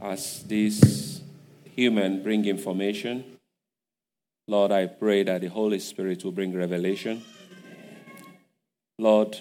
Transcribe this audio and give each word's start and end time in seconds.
As 0.00 0.44
these 0.44 1.22
human 1.74 2.22
bring 2.22 2.44
information, 2.44 3.24
Lord, 4.46 4.72
I 4.72 4.86
pray 4.86 5.24
that 5.24 5.42
the 5.42 5.48
Holy 5.48 5.78
Spirit 5.78 6.24
will 6.24 6.32
bring 6.32 6.54
revelation. 6.54 7.22
Lord, 8.98 9.36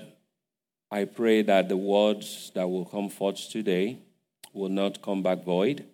I 0.91 1.05
pray 1.05 1.41
that 1.43 1.69
the 1.69 1.77
words 1.77 2.51
that 2.55 2.69
will 2.69 2.85
come 2.85 3.09
forth 3.09 3.49
today 3.49 3.99
will 4.53 4.69
not 4.69 5.01
come 5.01 5.23
back 5.23 5.43
void. 5.43 5.85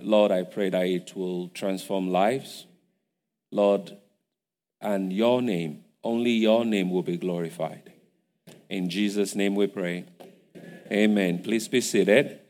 Lord, 0.00 0.32
I 0.32 0.42
pray 0.42 0.68
that 0.70 0.86
it 0.86 1.16
will 1.16 1.48
transform 1.48 2.10
lives. 2.10 2.66
Lord, 3.50 3.96
and 4.80 5.12
your 5.12 5.40
name, 5.40 5.84
only 6.02 6.32
your 6.32 6.64
name 6.64 6.90
will 6.90 7.02
be 7.02 7.16
glorified. 7.16 7.92
In 8.68 8.90
Jesus' 8.90 9.34
name 9.34 9.54
we 9.54 9.68
pray. 9.68 10.04
Amen. 10.90 11.42
Please 11.42 11.68
be 11.68 11.80
seated. 11.80 12.41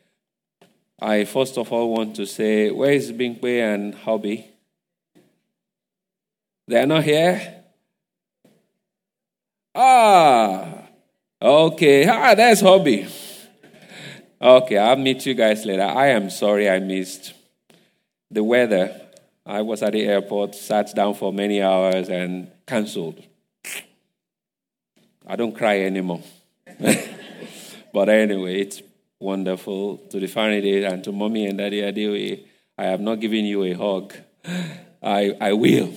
I 1.03 1.25
first 1.25 1.59
of 1.59 1.73
all 1.73 1.93
want 1.93 2.15
to 2.17 2.27
say, 2.27 2.71
where 2.71 2.93
is 2.93 3.11
Bingpe 3.11 3.61
and 3.61 3.93
Hobby? 3.93 4.47
They 6.69 6.81
are 6.81 6.87
not 6.87 7.03
here? 7.03 7.65
Ah, 9.75 10.87
okay. 11.43 12.07
Ah, 12.07 12.37
that's 12.37 12.61
Hobby. 12.61 13.09
Okay, 14.41 14.79
I'll 14.79 14.95
meet 14.95 15.27
you 15.27 15.35
guys 15.35 15.67
later. 15.67 15.83
I 15.83 16.09
am 16.09 16.31
sorry 16.31 16.71
I 16.71 16.79
missed 16.79 17.35
the 18.31 18.45
weather. 18.45 19.01
I 19.45 19.63
was 19.63 19.83
at 19.83 19.95
the 19.95 20.05
airport, 20.05 20.55
sat 20.55 20.95
down 20.95 21.15
for 21.15 21.33
many 21.33 21.61
hours, 21.61 22.09
and 22.11 22.49
canceled. 22.65 23.21
I 25.27 25.35
don't 25.35 25.55
cry 25.55 25.81
anymore. 25.81 26.23
but 27.93 28.09
anyway, 28.09 28.61
it's 28.61 28.83
wonderful. 29.23 29.99
To 30.11 30.21
the 30.21 30.27
family 30.27 30.85
and 30.85 31.03
to 31.05 31.13
mommy 31.13 31.47
and 31.47 31.59
daddy 31.59 31.81
Adewe, 31.81 32.45
I 32.77 32.85
have 32.85 33.01
not 33.01 33.21
given 33.21 33.45
you 33.45 33.63
a 33.65 33.73
hug. 33.73 34.15
I, 35.03 35.37
I 35.41 35.53
will. 35.53 35.93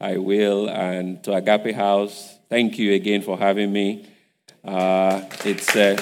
I 0.00 0.18
will. 0.18 0.68
And 0.68 1.22
to 1.24 1.34
Agape 1.34 1.74
House, 1.74 2.38
thank 2.48 2.78
you 2.78 2.92
again 2.92 3.22
for 3.22 3.38
having 3.38 3.72
me. 3.72 4.06
Uh, 4.64 5.22
it's. 5.44 5.74
Uh, 5.74 5.96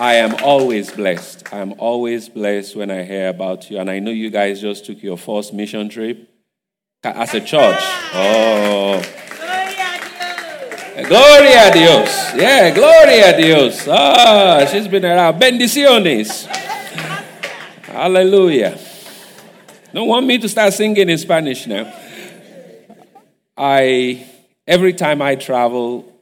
I 0.00 0.14
am 0.14 0.34
always 0.42 0.90
blessed. 0.90 1.52
I 1.52 1.58
am 1.58 1.74
always 1.78 2.28
blessed 2.28 2.74
when 2.74 2.90
I 2.90 3.04
hear 3.04 3.28
about 3.28 3.70
you. 3.70 3.78
And 3.78 3.88
I 3.88 4.00
know 4.00 4.10
you 4.10 4.28
guys 4.28 4.60
just 4.60 4.86
took 4.86 5.00
your 5.02 5.16
first 5.16 5.54
mission 5.54 5.88
trip 5.88 6.28
as 7.04 7.32
a 7.32 7.40
church. 7.40 7.80
Oh. 8.12 9.23
Gloria 11.02 11.70
a 11.70 11.72
Dios. 11.72 12.34
Yeah, 12.36 12.70
Gloria 12.70 13.34
a 13.34 13.36
Dios. 13.36 13.88
Ah, 13.88 14.64
she's 14.70 14.86
been 14.86 15.04
around. 15.04 15.40
Bendiciones. 15.40 16.46
Hallelujah. 17.82 18.78
Don't 19.92 20.06
want 20.06 20.24
me 20.24 20.38
to 20.38 20.48
start 20.48 20.72
singing 20.72 21.08
in 21.08 21.18
Spanish 21.18 21.66
now. 21.66 21.92
I 23.56 24.24
every 24.68 24.92
time 24.92 25.20
I 25.20 25.34
travel 25.34 26.12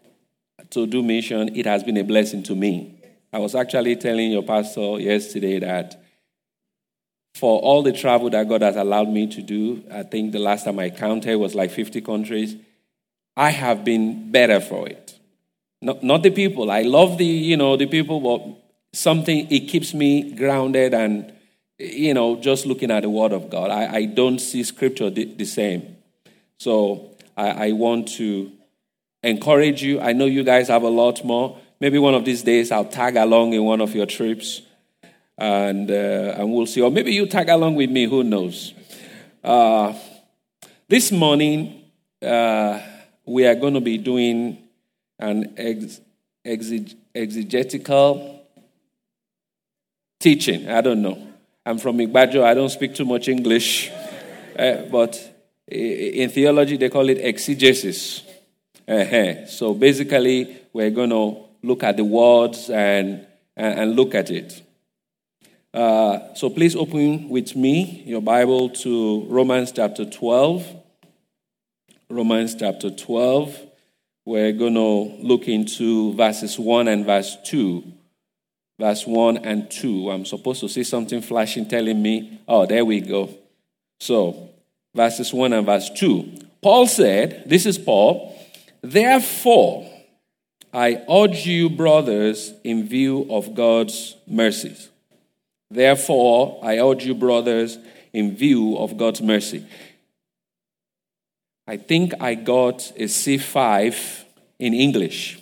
to 0.70 0.86
do 0.86 1.02
mission, 1.02 1.54
it 1.54 1.66
has 1.66 1.82
been 1.84 1.98
a 1.98 2.04
blessing 2.04 2.42
to 2.44 2.54
me. 2.54 2.98
I 3.30 3.38
was 3.38 3.54
actually 3.54 3.96
telling 3.96 4.32
your 4.32 4.42
pastor 4.42 4.98
yesterday 4.98 5.58
that 5.58 6.02
for 7.34 7.60
all 7.60 7.82
the 7.82 7.92
travel 7.92 8.30
that 8.30 8.48
God 8.48 8.62
has 8.62 8.76
allowed 8.76 9.08
me 9.08 9.26
to 9.26 9.42
do, 9.42 9.84
I 9.90 10.02
think 10.02 10.32
the 10.32 10.38
last 10.38 10.64
time 10.64 10.78
I 10.78 10.88
counted 10.88 11.36
was 11.36 11.54
like 11.54 11.70
50 11.70 12.00
countries. 12.00 12.56
I 13.36 13.50
have 13.50 13.84
been 13.84 14.30
better 14.30 14.60
for 14.60 14.88
it. 14.88 15.18
Not, 15.80 16.02
not 16.02 16.22
the 16.22 16.30
people. 16.30 16.70
I 16.70 16.82
love 16.82 17.18
the, 17.18 17.24
you 17.24 17.56
know, 17.56 17.76
the 17.76 17.86
people, 17.86 18.20
but 18.20 18.62
something, 18.92 19.50
it 19.50 19.68
keeps 19.68 19.94
me 19.94 20.32
grounded 20.32 20.94
and, 20.94 21.32
you 21.78 22.14
know, 22.14 22.36
just 22.36 22.66
looking 22.66 22.90
at 22.90 23.02
the 23.02 23.10
Word 23.10 23.32
of 23.32 23.50
God. 23.50 23.70
I, 23.70 23.94
I 23.96 24.04
don't 24.04 24.38
see 24.38 24.62
Scripture 24.62 25.10
the, 25.10 25.24
the 25.24 25.44
same. 25.44 25.96
So 26.58 27.10
I, 27.36 27.68
I 27.68 27.72
want 27.72 28.08
to 28.08 28.52
encourage 29.22 29.82
you. 29.82 30.00
I 30.00 30.12
know 30.12 30.26
you 30.26 30.44
guys 30.44 30.68
have 30.68 30.82
a 30.82 30.88
lot 30.88 31.24
more. 31.24 31.58
Maybe 31.80 31.98
one 31.98 32.14
of 32.14 32.24
these 32.24 32.42
days 32.42 32.70
I'll 32.70 32.84
tag 32.84 33.16
along 33.16 33.54
in 33.54 33.64
one 33.64 33.80
of 33.80 33.94
your 33.94 34.06
trips 34.06 34.62
and, 35.36 35.90
uh, 35.90 36.34
and 36.36 36.52
we'll 36.52 36.66
see. 36.66 36.80
Or 36.80 36.90
maybe 36.90 37.12
you 37.12 37.26
tag 37.26 37.48
along 37.48 37.74
with 37.74 37.90
me, 37.90 38.04
who 38.04 38.22
knows. 38.22 38.74
Uh, 39.42 39.94
this 40.88 41.10
morning, 41.10 41.82
uh, 42.20 42.78
we 43.32 43.46
are 43.46 43.54
going 43.54 43.72
to 43.72 43.80
be 43.80 43.96
doing 43.96 44.58
an 45.18 45.54
ex- 45.56 46.02
exegetical 46.44 48.44
teaching. 50.20 50.68
I 50.68 50.82
don't 50.82 51.00
know. 51.00 51.28
I'm 51.64 51.78
from 51.78 51.96
Igbajo. 51.96 52.44
I 52.44 52.52
don't 52.52 52.68
speak 52.68 52.94
too 52.94 53.06
much 53.06 53.28
English. 53.28 53.90
Uh, 54.58 54.82
but 54.90 55.18
in 55.66 56.28
theology, 56.28 56.76
they 56.76 56.90
call 56.90 57.08
it 57.08 57.18
exegesis. 57.18 58.22
Uh-huh. 58.86 59.46
So 59.46 59.72
basically, 59.72 60.58
we're 60.74 60.90
going 60.90 61.10
to 61.10 61.38
look 61.62 61.82
at 61.84 61.96
the 61.96 62.04
words 62.04 62.68
and, 62.68 63.26
and, 63.56 63.96
look 63.96 64.14
at 64.14 64.30
it. 64.30 64.60
Uh, 65.72 66.34
so 66.34 66.50
please 66.50 66.76
open 66.76 67.30
with 67.30 67.56
me 67.56 68.02
your 68.04 68.20
Bible 68.20 68.68
to 68.68 69.24
Romans 69.28 69.72
chapter 69.72 70.04
12. 70.04 70.81
Romans 72.12 72.54
chapter 72.54 72.90
12. 72.90 73.58
We're 74.26 74.52
going 74.52 74.74
to 74.74 75.16
look 75.26 75.48
into 75.48 76.12
verses 76.12 76.58
1 76.58 76.86
and 76.86 77.06
verse 77.06 77.38
2. 77.46 77.82
Verse 78.78 79.06
1 79.06 79.38
and 79.38 79.70
2. 79.70 80.10
I'm 80.10 80.26
supposed 80.26 80.60
to 80.60 80.68
see 80.68 80.84
something 80.84 81.22
flashing 81.22 81.66
telling 81.66 82.02
me, 82.02 82.38
oh, 82.46 82.66
there 82.66 82.84
we 82.84 83.00
go. 83.00 83.30
So, 83.98 84.50
verses 84.94 85.32
1 85.32 85.54
and 85.54 85.64
verse 85.64 85.88
2. 85.88 86.34
Paul 86.60 86.86
said, 86.86 87.44
This 87.46 87.64
is 87.64 87.78
Paul, 87.78 88.38
therefore, 88.82 89.90
I 90.70 91.02
urge 91.08 91.46
you, 91.46 91.70
brothers, 91.70 92.52
in 92.62 92.88
view 92.88 93.26
of 93.30 93.54
God's 93.54 94.16
mercies. 94.26 94.90
Therefore, 95.70 96.60
I 96.62 96.78
urge 96.78 97.06
you, 97.06 97.14
brothers, 97.14 97.78
in 98.12 98.36
view 98.36 98.76
of 98.76 98.98
God's 98.98 99.22
mercy. 99.22 99.66
I 101.72 101.78
think 101.78 102.12
I 102.20 102.34
got 102.34 102.92
a 102.96 103.04
C5 103.04 104.24
in 104.58 104.74
English. 104.74 105.40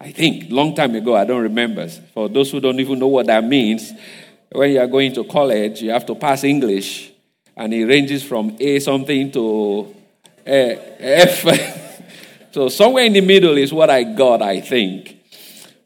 I 0.00 0.12
think, 0.12 0.52
long 0.52 0.72
time 0.72 0.94
ago, 0.94 1.16
I 1.16 1.24
don't 1.24 1.42
remember. 1.42 1.88
For 1.88 2.28
those 2.28 2.52
who 2.52 2.60
don't 2.60 2.78
even 2.78 3.00
know 3.00 3.08
what 3.08 3.26
that 3.26 3.42
means, 3.42 3.92
when 4.52 4.70
you 4.70 4.78
are 4.78 4.86
going 4.86 5.12
to 5.14 5.24
college, 5.24 5.82
you 5.82 5.90
have 5.90 6.06
to 6.06 6.14
pass 6.14 6.44
English, 6.44 7.10
and 7.56 7.74
it 7.74 7.86
ranges 7.86 8.22
from 8.22 8.56
A 8.60 8.78
something 8.78 9.32
to 9.32 9.92
eh, 10.46 10.76
F. 11.00 11.98
so 12.52 12.68
somewhere 12.68 13.02
in 13.02 13.14
the 13.14 13.20
middle 13.20 13.58
is 13.58 13.72
what 13.72 13.90
I 13.90 14.04
got, 14.04 14.42
I 14.42 14.60
think. 14.60 15.16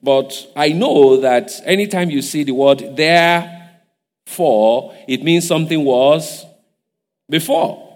But 0.02 0.52
I 0.54 0.72
know 0.72 1.22
that 1.22 1.50
anytime 1.64 2.10
you 2.10 2.20
see 2.20 2.44
the 2.44 2.52
word 2.52 2.94
therefore, 2.94 4.94
it 5.08 5.22
means 5.22 5.48
something 5.48 5.82
was 5.82 6.44
before. 7.30 7.87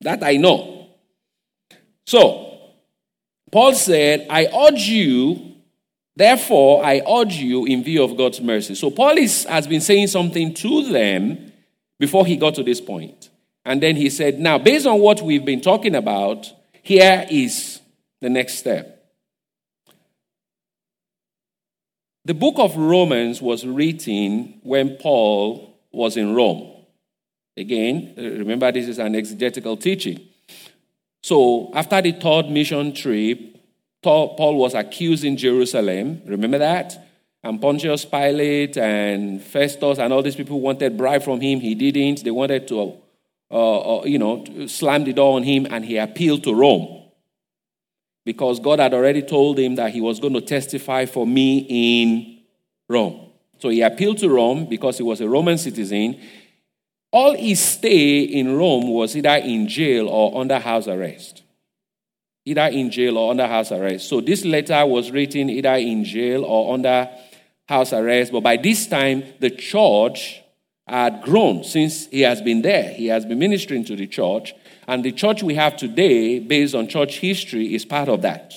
That 0.00 0.22
I 0.22 0.36
know. 0.36 0.88
So, 2.06 2.58
Paul 3.52 3.74
said, 3.74 4.26
I 4.30 4.46
urge 4.46 4.88
you, 4.88 5.56
therefore, 6.16 6.84
I 6.84 7.02
urge 7.06 7.34
you 7.34 7.66
in 7.66 7.84
view 7.84 8.02
of 8.02 8.16
God's 8.16 8.40
mercy. 8.40 8.74
So, 8.74 8.90
Paul 8.90 9.18
is, 9.18 9.44
has 9.44 9.66
been 9.66 9.80
saying 9.80 10.08
something 10.08 10.54
to 10.54 10.90
them 10.90 11.52
before 11.98 12.24
he 12.26 12.36
got 12.36 12.54
to 12.54 12.62
this 12.62 12.80
point. 12.80 13.30
And 13.64 13.82
then 13.82 13.96
he 13.96 14.10
said, 14.10 14.40
Now, 14.40 14.58
based 14.58 14.86
on 14.86 15.00
what 15.00 15.20
we've 15.22 15.44
been 15.44 15.60
talking 15.60 15.94
about, 15.94 16.50
here 16.82 17.26
is 17.30 17.80
the 18.20 18.30
next 18.30 18.54
step. 18.54 18.96
The 22.24 22.34
book 22.34 22.54
of 22.58 22.76
Romans 22.76 23.40
was 23.40 23.66
written 23.66 24.60
when 24.62 24.96
Paul 24.96 25.78
was 25.92 26.16
in 26.16 26.34
Rome. 26.34 26.69
Again, 27.56 28.14
remember 28.16 28.70
this 28.72 28.88
is 28.88 28.98
an 28.98 29.14
exegetical 29.14 29.76
teaching. 29.76 30.20
So, 31.22 31.70
after 31.74 32.00
the 32.00 32.12
third 32.12 32.48
mission 32.48 32.94
trip, 32.94 33.38
Paul 34.02 34.56
was 34.56 34.74
accused 34.74 35.24
in 35.24 35.36
Jerusalem. 35.36 36.22
Remember 36.26 36.58
that? 36.58 37.06
And 37.42 37.60
Pontius 37.60 38.04
Pilate 38.04 38.76
and 38.76 39.42
Festus 39.42 39.98
and 39.98 40.12
all 40.12 40.22
these 40.22 40.36
people 40.36 40.60
wanted 40.60 40.96
bribe 40.96 41.22
from 41.22 41.40
him. 41.40 41.60
He 41.60 41.74
didn't. 41.74 42.24
They 42.24 42.30
wanted 42.30 42.68
to, 42.68 42.94
uh, 43.50 43.98
uh, 43.98 44.04
you 44.04 44.18
know, 44.18 44.66
slam 44.66 45.04
the 45.04 45.12
door 45.12 45.36
on 45.36 45.42
him, 45.42 45.66
and 45.70 45.84
he 45.84 45.96
appealed 45.96 46.44
to 46.44 46.54
Rome 46.54 47.00
because 48.24 48.60
God 48.60 48.78
had 48.78 48.94
already 48.94 49.22
told 49.22 49.58
him 49.58 49.74
that 49.76 49.92
he 49.92 50.00
was 50.00 50.20
going 50.20 50.34
to 50.34 50.40
testify 50.40 51.06
for 51.06 51.26
me 51.26 51.66
in 51.68 52.40
Rome. 52.88 53.30
So 53.58 53.68
he 53.68 53.82
appealed 53.82 54.18
to 54.18 54.28
Rome 54.28 54.66
because 54.66 54.96
he 54.98 55.02
was 55.02 55.20
a 55.20 55.28
Roman 55.28 55.58
citizen. 55.58 56.20
All 57.12 57.36
his 57.36 57.60
stay 57.60 58.20
in 58.20 58.56
Rome 58.56 58.88
was 58.88 59.16
either 59.16 59.36
in 59.36 59.66
jail 59.68 60.08
or 60.08 60.40
under 60.40 60.58
house 60.58 60.86
arrest. 60.86 61.42
Either 62.44 62.66
in 62.66 62.90
jail 62.90 63.18
or 63.18 63.30
under 63.30 63.46
house 63.46 63.72
arrest. 63.72 64.08
So 64.08 64.20
this 64.20 64.44
letter 64.44 64.86
was 64.86 65.10
written 65.10 65.50
either 65.50 65.74
in 65.74 66.04
jail 66.04 66.44
or 66.44 66.74
under 66.74 67.10
house 67.68 67.92
arrest. 67.92 68.32
But 68.32 68.42
by 68.42 68.56
this 68.56 68.86
time, 68.86 69.24
the 69.40 69.50
church 69.50 70.40
had 70.86 71.22
grown 71.22 71.64
since 71.64 72.06
he 72.06 72.22
has 72.22 72.40
been 72.40 72.62
there. 72.62 72.92
He 72.94 73.06
has 73.08 73.24
been 73.24 73.38
ministering 73.38 73.84
to 73.86 73.96
the 73.96 74.06
church. 74.06 74.54
And 74.86 75.04
the 75.04 75.12
church 75.12 75.42
we 75.42 75.54
have 75.54 75.76
today, 75.76 76.38
based 76.38 76.74
on 76.74 76.88
church 76.88 77.18
history, 77.18 77.74
is 77.74 77.84
part 77.84 78.08
of 78.08 78.22
that. 78.22 78.54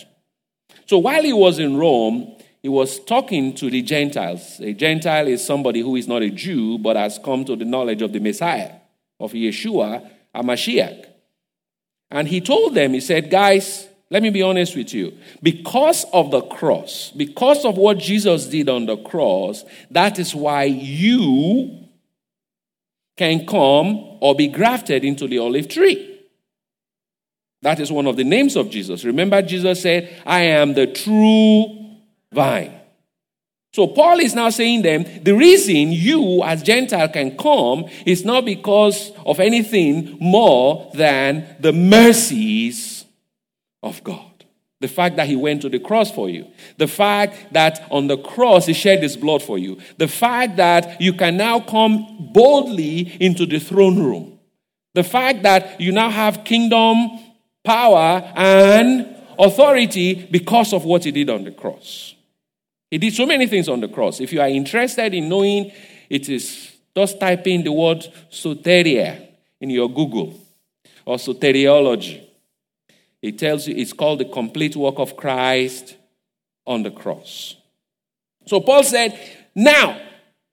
So 0.85 0.99
while 0.99 1.23
he 1.23 1.33
was 1.33 1.59
in 1.59 1.77
Rome, 1.77 2.35
he 2.63 2.69
was 2.69 2.97
talking 3.01 3.53
to 3.55 3.69
the 3.69 3.81
Gentiles. 3.81 4.61
A 4.61 4.71
Gentile 4.73 5.27
is 5.27 5.45
somebody 5.45 5.81
who 5.81 5.97
is 5.97 6.07
not 6.07 6.21
a 6.21 6.29
Jew, 6.29 6.77
but 6.77 6.95
has 6.95 7.19
come 7.19 7.43
to 7.43 7.57
the 7.57 7.65
knowledge 7.65 8.01
of 8.01 8.13
the 8.13 8.19
Messiah, 8.19 8.71
of 9.19 9.33
Yeshua, 9.33 10.09
a 10.33 10.41
Mashiach. 10.41 11.05
And 12.09 12.25
he 12.25 12.39
told 12.39 12.73
them, 12.73 12.93
he 12.93 13.01
said, 13.01 13.29
Guys, 13.29 13.89
let 14.09 14.23
me 14.23 14.29
be 14.29 14.41
honest 14.41 14.77
with 14.77 14.93
you. 14.93 15.11
Because 15.41 16.05
of 16.13 16.31
the 16.31 16.39
cross, 16.41 17.11
because 17.11 17.65
of 17.65 17.77
what 17.77 17.97
Jesus 17.97 18.47
did 18.47 18.69
on 18.69 18.85
the 18.85 18.95
cross, 18.95 19.65
that 19.91 20.17
is 20.17 20.33
why 20.33 20.63
you 20.63 21.79
can 23.17 23.45
come 23.45 24.17
or 24.21 24.35
be 24.35 24.47
grafted 24.47 25.03
into 25.03 25.27
the 25.27 25.39
olive 25.39 25.67
tree. 25.67 26.09
That 27.61 27.81
is 27.81 27.91
one 27.91 28.07
of 28.07 28.15
the 28.15 28.23
names 28.23 28.55
of 28.55 28.69
Jesus. 28.69 29.03
Remember, 29.03 29.41
Jesus 29.41 29.81
said, 29.81 30.21
I 30.25 30.43
am 30.43 30.75
the 30.75 30.87
true 30.87 31.82
vine. 32.33 32.79
So 33.73 33.87
Paul 33.87 34.19
is 34.19 34.35
now 34.35 34.51
saying 34.51 34.83
them 34.83 35.03
the 35.23 35.33
reason 35.33 35.91
you 35.91 36.43
as 36.43 36.61
Gentile 36.61 37.09
can 37.09 37.35
come 37.35 37.85
is 38.05 38.23
not 38.23 38.45
because 38.45 39.11
of 39.25 39.39
anything 39.39 40.17
more 40.19 40.91
than 40.93 41.55
the 41.59 41.73
mercies 41.73 43.05
of 43.81 44.03
God. 44.03 44.29
The 44.79 44.87
fact 44.87 45.15
that 45.15 45.27
he 45.27 45.35
went 45.35 45.61
to 45.63 45.69
the 45.69 45.79
cross 45.79 46.11
for 46.11 46.29
you. 46.29 46.51
The 46.77 46.87
fact 46.87 47.53
that 47.53 47.87
on 47.89 48.07
the 48.07 48.17
cross 48.17 48.67
he 48.67 48.73
shed 48.73 49.01
his 49.01 49.17
blood 49.17 49.41
for 49.41 49.57
you. 49.57 49.79
The 49.97 50.07
fact 50.07 50.57
that 50.57 51.01
you 51.01 51.13
can 51.13 51.37
now 51.37 51.59
come 51.59 52.29
boldly 52.31 53.17
into 53.19 53.47
the 53.47 53.59
throne 53.59 53.97
room. 53.97 54.39
The 54.93 55.03
fact 55.03 55.41
that 55.43 55.81
you 55.81 55.91
now 55.91 56.11
have 56.11 56.43
kingdom 56.43 57.09
power 57.63 58.31
and 58.35 59.15
authority 59.39 60.27
because 60.29 60.73
of 60.73 60.85
what 60.85 61.05
he 61.05 61.11
did 61.11 61.29
on 61.31 61.43
the 61.43 61.51
cross. 61.51 62.13
He 62.93 62.99
did 62.99 63.15
so 63.15 63.25
many 63.25 63.47
things 63.47 63.67
on 63.69 63.79
the 63.79 63.87
cross. 63.87 64.19
If 64.19 64.31
you 64.31 64.39
are 64.39 64.47
interested 64.47 65.15
in 65.15 65.27
knowing, 65.27 65.71
it 66.11 66.29
is 66.29 66.73
just 66.95 67.19
type 67.19 67.47
in 67.47 67.63
the 67.63 67.71
word 67.71 68.05
soteria 68.31 69.29
in 69.59 69.71
your 69.71 69.89
Google 69.89 70.39
or 71.03 71.17
soteriology. 71.17 72.23
It 73.19 73.39
tells 73.39 73.67
you 73.67 73.75
it's 73.75 73.93
called 73.93 74.19
the 74.19 74.25
complete 74.25 74.75
work 74.75 74.99
of 74.99 75.17
Christ 75.17 75.95
on 76.67 76.83
the 76.83 76.91
cross. 76.91 77.55
So 78.45 78.59
Paul 78.59 78.83
said, 78.83 79.19
now, 79.55 79.99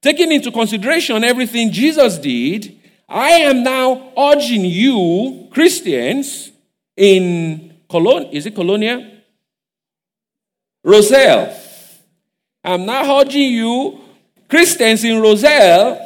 taking 0.01 0.33
into 0.33 0.51
consideration 0.51 1.23
everything 1.23 1.71
Jesus 1.71 2.17
did, 2.17 2.75
I 3.07 3.33
am 3.33 3.63
now 3.63 4.15
urging 4.17 4.65
you, 4.65 5.47
Christians, 5.51 6.53
in 6.97 7.75
Cologne, 7.87 8.31
is 8.33 8.47
it 8.47 8.55
Colonia? 8.55 9.21
Roselle. 10.83 11.60
I'm 12.63 12.85
not 12.85 13.27
urging 13.27 13.53
you, 13.53 14.01
Christians 14.49 15.05
in 15.05 15.21
Roselle, 15.21 15.99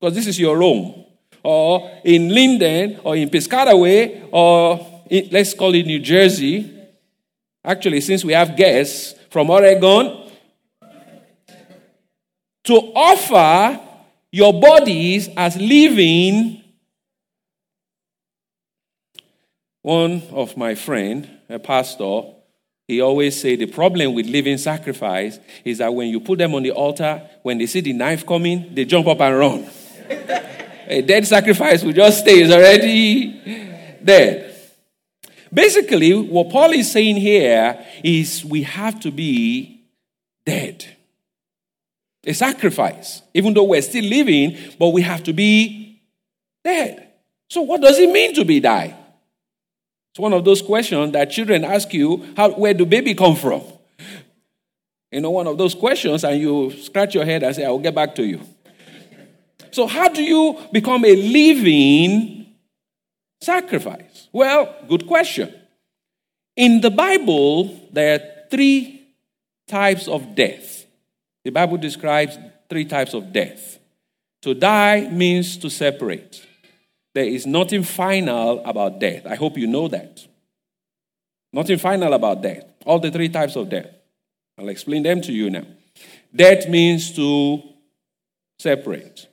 because 0.00 0.14
this 0.14 0.26
is 0.26 0.38
your 0.38 0.58
Rome, 0.58 1.04
or 1.42 1.90
in 2.04 2.28
Linden, 2.28 3.00
or 3.04 3.16
in 3.16 3.30
Piscataway, 3.30 4.28
or 4.32 5.04
in, 5.08 5.28
let's 5.30 5.54
call 5.54 5.74
it 5.74 5.86
New 5.86 6.00
Jersey. 6.00 6.70
Actually, 7.64 8.00
since 8.00 8.24
we 8.24 8.32
have 8.32 8.56
guests 8.56 9.14
from 9.30 9.50
Oregon, 9.50 10.30
to 12.64 12.74
offer 12.94 13.80
your 14.32 14.58
bodies 14.58 15.28
as 15.36 15.56
living. 15.56 16.62
One 19.82 20.22
of 20.32 20.56
my 20.56 20.74
friend, 20.74 21.28
a 21.48 21.58
pastor, 21.58 22.22
he 22.86 23.00
always 23.00 23.40
say 23.40 23.56
the 23.56 23.66
problem 23.66 24.12
with 24.14 24.26
living 24.26 24.58
sacrifice 24.58 25.38
is 25.64 25.78
that 25.78 25.94
when 25.94 26.08
you 26.08 26.20
put 26.20 26.38
them 26.38 26.54
on 26.54 26.62
the 26.62 26.72
altar, 26.72 27.22
when 27.42 27.58
they 27.58 27.66
see 27.66 27.80
the 27.80 27.94
knife 27.94 28.26
coming, 28.26 28.74
they 28.74 28.84
jump 28.84 29.06
up 29.06 29.20
and 29.20 29.38
run. 29.38 29.66
a 30.86 31.00
dead 31.00 31.26
sacrifice 31.26 31.82
will 31.82 31.94
just 31.94 32.20
stay, 32.20 32.40
is 32.40 32.52
already 32.52 33.40
dead. 34.04 34.54
Basically, 35.52 36.12
what 36.12 36.50
Paul 36.50 36.72
is 36.72 36.90
saying 36.90 37.16
here 37.16 37.82
is 38.02 38.44
we 38.44 38.62
have 38.64 39.00
to 39.00 39.10
be 39.10 39.80
dead. 40.44 40.84
A 42.26 42.34
sacrifice, 42.34 43.22
even 43.32 43.54
though 43.54 43.64
we're 43.64 43.82
still 43.82 44.04
living, 44.04 44.56
but 44.78 44.88
we 44.88 45.02
have 45.02 45.22
to 45.24 45.32
be 45.32 46.00
dead. 46.62 47.08
So, 47.48 47.62
what 47.62 47.80
does 47.80 47.98
it 47.98 48.10
mean 48.10 48.34
to 48.34 48.44
be 48.44 48.60
die? 48.60 48.94
It's 50.14 50.20
one 50.20 50.32
of 50.32 50.44
those 50.44 50.62
questions 50.62 51.10
that 51.14 51.32
children 51.32 51.64
ask 51.64 51.92
you, 51.92 52.24
how, 52.36 52.50
where 52.50 52.72
do 52.72 52.86
baby 52.86 53.16
come 53.16 53.34
from? 53.34 53.62
You 55.10 55.20
know, 55.20 55.32
one 55.32 55.48
of 55.48 55.58
those 55.58 55.74
questions, 55.74 56.22
and 56.22 56.40
you 56.40 56.70
scratch 56.70 57.16
your 57.16 57.24
head 57.24 57.42
and 57.42 57.52
say, 57.52 57.64
I 57.64 57.70
will 57.70 57.80
get 57.80 57.96
back 57.96 58.14
to 58.14 58.24
you. 58.24 58.40
So, 59.72 59.88
how 59.88 60.08
do 60.08 60.22
you 60.22 60.56
become 60.70 61.04
a 61.04 61.16
living 61.16 62.46
sacrifice? 63.40 64.28
Well, 64.32 64.72
good 64.88 65.04
question. 65.08 65.52
In 66.54 66.80
the 66.80 66.92
Bible, 66.92 67.76
there 67.90 68.14
are 68.14 68.48
three 68.52 69.08
types 69.66 70.06
of 70.06 70.36
death. 70.36 70.86
The 71.42 71.50
Bible 71.50 71.76
describes 71.76 72.38
three 72.70 72.84
types 72.84 73.14
of 73.14 73.32
death. 73.32 73.80
To 74.42 74.54
die 74.54 75.08
means 75.10 75.56
to 75.56 75.70
separate. 75.70 76.46
There 77.14 77.24
is 77.24 77.46
nothing 77.46 77.84
final 77.84 78.64
about 78.64 78.98
death. 78.98 79.24
I 79.26 79.36
hope 79.36 79.56
you 79.56 79.66
know 79.66 79.88
that. 79.88 80.26
Nothing 81.52 81.78
final 81.78 82.12
about 82.12 82.42
death. 82.42 82.64
All 82.84 82.98
the 82.98 83.10
three 83.10 83.28
types 83.28 83.54
of 83.54 83.70
death. 83.70 83.86
I'll 84.58 84.68
explain 84.68 85.04
them 85.04 85.20
to 85.22 85.32
you 85.32 85.50
now. 85.50 85.64
Death 86.34 86.68
means 86.68 87.12
to 87.14 87.62
separate. 88.58 89.28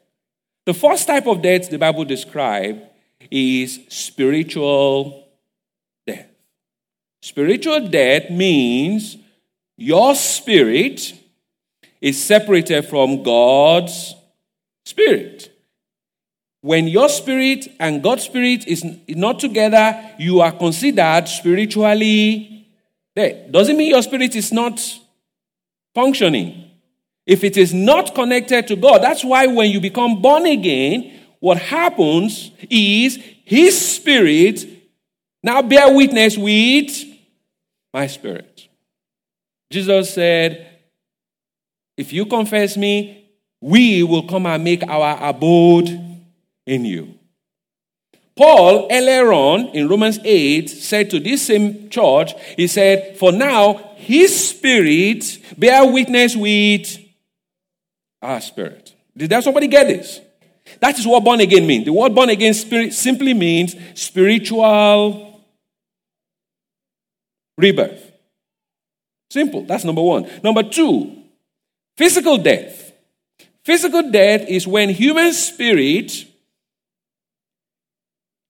The 0.65 0.73
first 0.73 1.07
type 1.07 1.25
of 1.25 1.41
death 1.41 1.69
the 1.69 1.79
Bible 1.79 2.05
describes 2.05 2.81
is 3.29 3.79
spiritual 3.89 5.27
death. 6.05 6.27
Spiritual 7.21 7.87
death 7.87 8.29
means 8.29 9.17
your 9.77 10.13
spirit 10.15 11.13
is 11.99 12.23
separated 12.23 12.83
from 12.85 13.23
God's 13.23 14.15
spirit. 14.85 15.50
When 16.61 16.87
your 16.87 17.09
spirit 17.09 17.67
and 17.79 18.03
God's 18.03 18.23
spirit 18.23 18.67
is 18.67 18.85
not 19.09 19.39
together, 19.39 20.11
you 20.19 20.41
are 20.41 20.51
considered 20.51 21.27
spiritually 21.27 22.67
dead. 23.15 23.51
Doesn't 23.51 23.75
mean 23.75 23.89
your 23.89 24.03
spirit 24.03 24.35
is 24.35 24.51
not 24.51 24.79
functioning. 25.95 26.69
If 27.25 27.43
it 27.43 27.57
is 27.57 27.73
not 27.73 28.13
connected 28.13 28.67
to 28.67 28.75
God, 28.75 29.01
that's 29.01 29.23
why 29.23 29.47
when 29.47 29.71
you 29.71 29.81
become 29.81 30.21
born 30.21 30.45
again, 30.45 31.19
what 31.39 31.57
happens 31.57 32.51
is 32.69 33.17
His 33.43 33.95
spirit 33.95 34.65
now 35.43 35.61
bear 35.61 35.93
witness 35.93 36.37
with 36.37 37.03
my 37.93 38.07
spirit. 38.07 38.67
Jesus 39.71 40.13
said, 40.13 40.67
If 41.97 42.13
you 42.13 42.25
confess 42.25 42.77
me, 42.77 43.29
we 43.59 44.03
will 44.03 44.27
come 44.27 44.45
and 44.45 44.63
make 44.63 44.83
our 44.83 45.17
abode 45.29 46.10
in 46.71 46.85
you. 46.85 47.19
Paul, 48.37 48.87
earlier 48.89 49.33
on 49.33 49.67
in 49.75 49.89
Romans 49.89 50.19
8, 50.23 50.69
said 50.69 51.09
to 51.09 51.19
this 51.19 51.45
same 51.47 51.89
church, 51.89 52.31
he 52.55 52.65
said, 52.67 53.17
For 53.17 53.33
now, 53.33 53.91
his 53.97 54.49
spirit 54.49 55.37
bear 55.57 55.85
witness 55.85 56.35
with 56.35 56.97
our 58.21 58.39
spirit. 58.39 58.95
Did 59.15 59.29
that 59.31 59.43
somebody 59.43 59.67
get 59.67 59.87
this? 59.87 60.21
That 60.79 60.97
is 60.97 61.05
what 61.05 61.25
born 61.25 61.41
again 61.41 61.67
means. 61.67 61.85
The 61.85 61.93
word 61.93 62.15
born 62.15 62.29
again 62.29 62.53
spirit 62.53 62.93
simply 62.93 63.33
means 63.33 63.75
spiritual 63.93 65.43
rebirth. 67.57 68.11
Simple. 69.29 69.65
That's 69.65 69.83
number 69.83 70.01
one. 70.01 70.29
Number 70.41 70.63
two, 70.63 71.17
physical 71.97 72.37
death. 72.37 72.93
Physical 73.65 74.09
death 74.09 74.47
is 74.47 74.65
when 74.65 74.89
human 74.89 75.33
spirit 75.33 76.30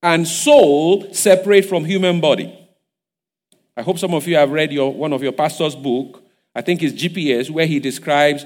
and 0.04 0.28
soul 0.28 1.14
separate 1.14 1.66
from 1.66 1.86
human 1.86 2.20
body. 2.20 2.58
I 3.76 3.84
hope 3.84 4.00
some 4.00 4.14
of 4.14 4.28
you 4.28 4.36
have 4.36 4.52
read 4.52 4.72
your, 4.72 4.94
one 4.94 5.14
of 5.14 5.24
your 5.24 5.32
pastor's 5.32 5.76
book. 5.76 6.24
I 6.54 6.62
think 6.62 6.84
it's 6.84 7.02
GPS, 7.02 7.50
where 7.50 7.66
he 7.66 7.80
describes 7.80 8.46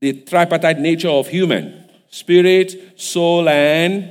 the 0.00 0.12
tripartite 0.12 0.78
nature 0.78 1.08
of 1.08 1.28
human 1.28 1.88
spirit, 2.08 2.98
soul, 3.00 3.48
and 3.48 4.10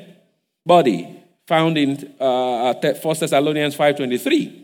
body, 0.66 1.22
found 1.46 1.78
in 1.78 2.14
uh, 2.20 2.74
1 2.74 3.16
Thessalonians 3.20 3.76
5.23. 3.76 4.64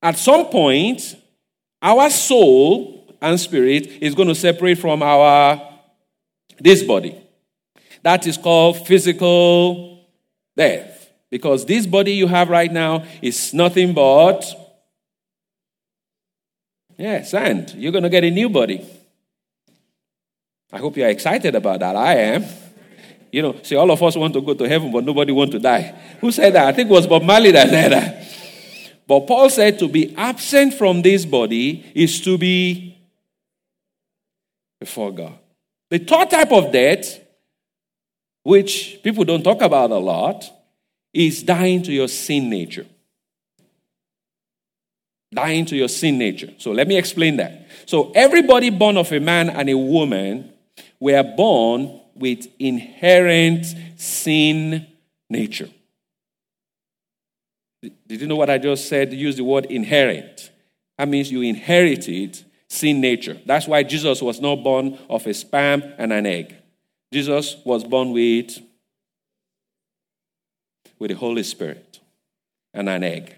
At 0.00 0.16
some 0.16 0.46
point, 0.46 1.16
our 1.82 2.08
soul 2.10 3.16
and 3.20 3.40
spirit 3.40 3.86
is 4.00 4.14
going 4.14 4.28
to 4.28 4.34
separate 4.34 4.78
from 4.78 5.02
our 5.02 5.60
this 6.60 6.82
body. 6.82 7.20
That 8.02 8.26
is 8.26 8.36
called 8.36 8.86
physical 8.86 9.93
death. 10.56 11.10
Because 11.30 11.66
this 11.66 11.86
body 11.86 12.12
you 12.12 12.26
have 12.26 12.48
right 12.48 12.70
now 12.70 13.04
is 13.20 13.52
nothing 13.52 13.92
but 13.92 14.44
yeah, 16.96 17.22
sand. 17.22 17.74
You're 17.76 17.92
going 17.92 18.04
to 18.04 18.10
get 18.10 18.24
a 18.24 18.30
new 18.30 18.48
body. 18.48 18.86
I 20.72 20.78
hope 20.78 20.96
you're 20.96 21.08
excited 21.08 21.54
about 21.54 21.80
that. 21.80 21.96
I 21.96 22.14
am. 22.14 22.44
You 23.32 23.42
know, 23.42 23.56
see, 23.62 23.74
all 23.74 23.90
of 23.90 24.00
us 24.00 24.16
want 24.16 24.32
to 24.34 24.40
go 24.40 24.54
to 24.54 24.68
heaven, 24.68 24.92
but 24.92 25.04
nobody 25.04 25.32
want 25.32 25.50
to 25.52 25.58
die. 25.58 25.94
Who 26.20 26.30
said 26.30 26.52
that? 26.54 26.68
I 26.68 26.72
think 26.72 26.88
it 26.88 26.92
was 26.92 27.06
Bob 27.06 27.24
Marley 27.24 27.50
that 27.50 27.68
said 27.68 27.92
that. 27.92 28.24
But 29.06 29.26
Paul 29.26 29.50
said 29.50 29.78
to 29.80 29.88
be 29.88 30.14
absent 30.16 30.74
from 30.74 31.02
this 31.02 31.24
body 31.24 31.84
is 31.94 32.20
to 32.22 32.38
be 32.38 32.96
before 34.80 35.12
God. 35.12 35.38
The 35.90 35.98
third 35.98 36.30
type 36.30 36.52
of 36.52 36.72
death, 36.72 37.20
which 38.44 39.00
people 39.02 39.24
don't 39.24 39.42
talk 39.42 39.60
about 39.60 39.90
a 39.90 39.98
lot, 39.98 40.44
is 41.12 41.42
dying 41.42 41.82
to 41.82 41.92
your 41.92 42.08
sin 42.08 42.48
nature. 42.48 42.86
Dying 45.32 45.64
to 45.66 45.76
your 45.76 45.88
sin 45.88 46.18
nature. 46.18 46.50
So 46.58 46.70
let 46.70 46.86
me 46.86 46.96
explain 46.96 47.38
that. 47.38 47.66
So 47.86 48.12
everybody 48.12 48.70
born 48.70 48.96
of 48.96 49.10
a 49.12 49.18
man 49.18 49.50
and 49.50 49.68
a 49.68 49.76
woman 49.76 50.52
were 51.00 51.22
born 51.22 52.00
with 52.14 52.46
inherent 52.58 53.66
sin 53.96 54.86
nature. 55.28 55.68
Did 57.82 58.20
you 58.20 58.26
know 58.26 58.36
what 58.36 58.50
I 58.50 58.58
just 58.58 58.88
said? 58.88 59.12
Use 59.12 59.36
the 59.36 59.44
word 59.44 59.66
inherent. 59.66 60.50
That 60.98 61.08
means 61.08 61.30
you 61.30 61.42
inherited 61.42 62.42
sin 62.68 63.00
nature. 63.00 63.38
That's 63.44 63.66
why 63.66 63.82
Jesus 63.82 64.22
was 64.22 64.40
not 64.40 64.62
born 64.62 64.98
of 65.10 65.26
a 65.26 65.34
sperm 65.34 65.82
and 65.98 66.12
an 66.12 66.26
egg. 66.26 66.56
Jesus 67.14 67.58
was 67.64 67.84
born 67.84 68.10
with, 68.10 68.58
with 70.98 71.12
the 71.12 71.16
Holy 71.16 71.44
Spirit 71.44 72.00
and 72.72 72.88
an 72.88 73.04
egg. 73.04 73.36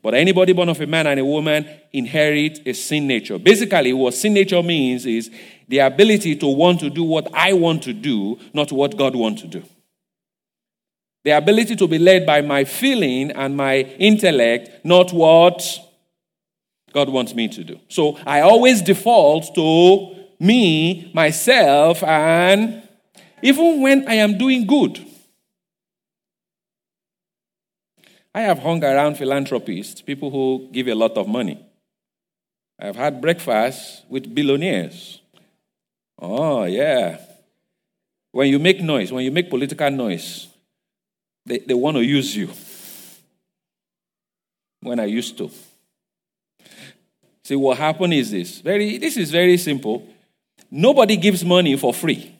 But 0.00 0.14
anybody 0.14 0.52
born 0.52 0.68
of 0.68 0.80
a 0.80 0.86
man 0.86 1.08
and 1.08 1.18
a 1.18 1.24
woman 1.24 1.68
inherit 1.92 2.60
a 2.64 2.72
sin 2.72 3.08
nature. 3.08 3.36
Basically, 3.36 3.92
what 3.92 4.14
sin 4.14 4.34
nature 4.34 4.62
means 4.62 5.06
is 5.06 5.28
the 5.66 5.80
ability 5.80 6.36
to 6.36 6.46
want 6.46 6.78
to 6.80 6.88
do 6.88 7.02
what 7.02 7.26
I 7.34 7.52
want 7.52 7.82
to 7.82 7.92
do, 7.92 8.38
not 8.54 8.70
what 8.70 8.96
God 8.96 9.16
wants 9.16 9.42
to 9.42 9.48
do. 9.48 9.64
The 11.24 11.32
ability 11.32 11.74
to 11.74 11.88
be 11.88 11.98
led 11.98 12.24
by 12.24 12.42
my 12.42 12.62
feeling 12.62 13.32
and 13.32 13.56
my 13.56 13.78
intellect, 13.98 14.84
not 14.84 15.12
what 15.12 15.64
God 16.92 17.08
wants 17.08 17.34
me 17.34 17.48
to 17.48 17.64
do. 17.64 17.80
So 17.88 18.18
I 18.24 18.42
always 18.42 18.82
default 18.82 19.52
to 19.56 20.14
me, 20.38 21.10
myself, 21.12 22.04
and 22.04 22.84
even 23.42 23.80
when 23.80 24.08
I 24.08 24.14
am 24.14 24.38
doing 24.38 24.66
good. 24.66 25.04
I 28.34 28.42
have 28.42 28.60
hung 28.60 28.82
around 28.84 29.16
philanthropists, 29.16 30.02
people 30.02 30.30
who 30.30 30.68
give 30.72 30.86
a 30.88 30.94
lot 30.94 31.16
of 31.16 31.26
money. 31.26 31.64
I've 32.78 32.96
had 32.96 33.20
breakfast 33.20 34.04
with 34.08 34.32
billionaires. 34.34 35.20
Oh, 36.18 36.64
yeah. 36.64 37.18
When 38.32 38.48
you 38.48 38.58
make 38.58 38.80
noise, 38.80 39.12
when 39.12 39.24
you 39.24 39.32
make 39.32 39.50
political 39.50 39.90
noise, 39.90 40.46
they, 41.44 41.58
they 41.58 41.74
want 41.74 41.96
to 41.96 42.04
use 42.04 42.36
you. 42.36 42.50
When 44.80 45.00
I 45.00 45.06
used 45.06 45.36
to. 45.38 45.50
See, 47.44 47.56
what 47.56 47.78
happened 47.78 48.14
is 48.14 48.30
this. 48.30 48.60
Very, 48.60 48.96
this 48.98 49.16
is 49.16 49.30
very 49.30 49.56
simple. 49.56 50.06
Nobody 50.70 51.16
gives 51.16 51.44
money 51.44 51.76
for 51.76 51.92
free. 51.92 52.39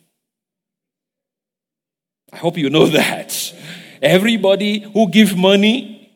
Hope 2.41 2.57
you 2.57 2.71
know 2.71 2.87
that. 3.01 3.55
Everybody 4.01 4.81
who 4.81 5.11
gives 5.11 5.37
money, 5.37 6.11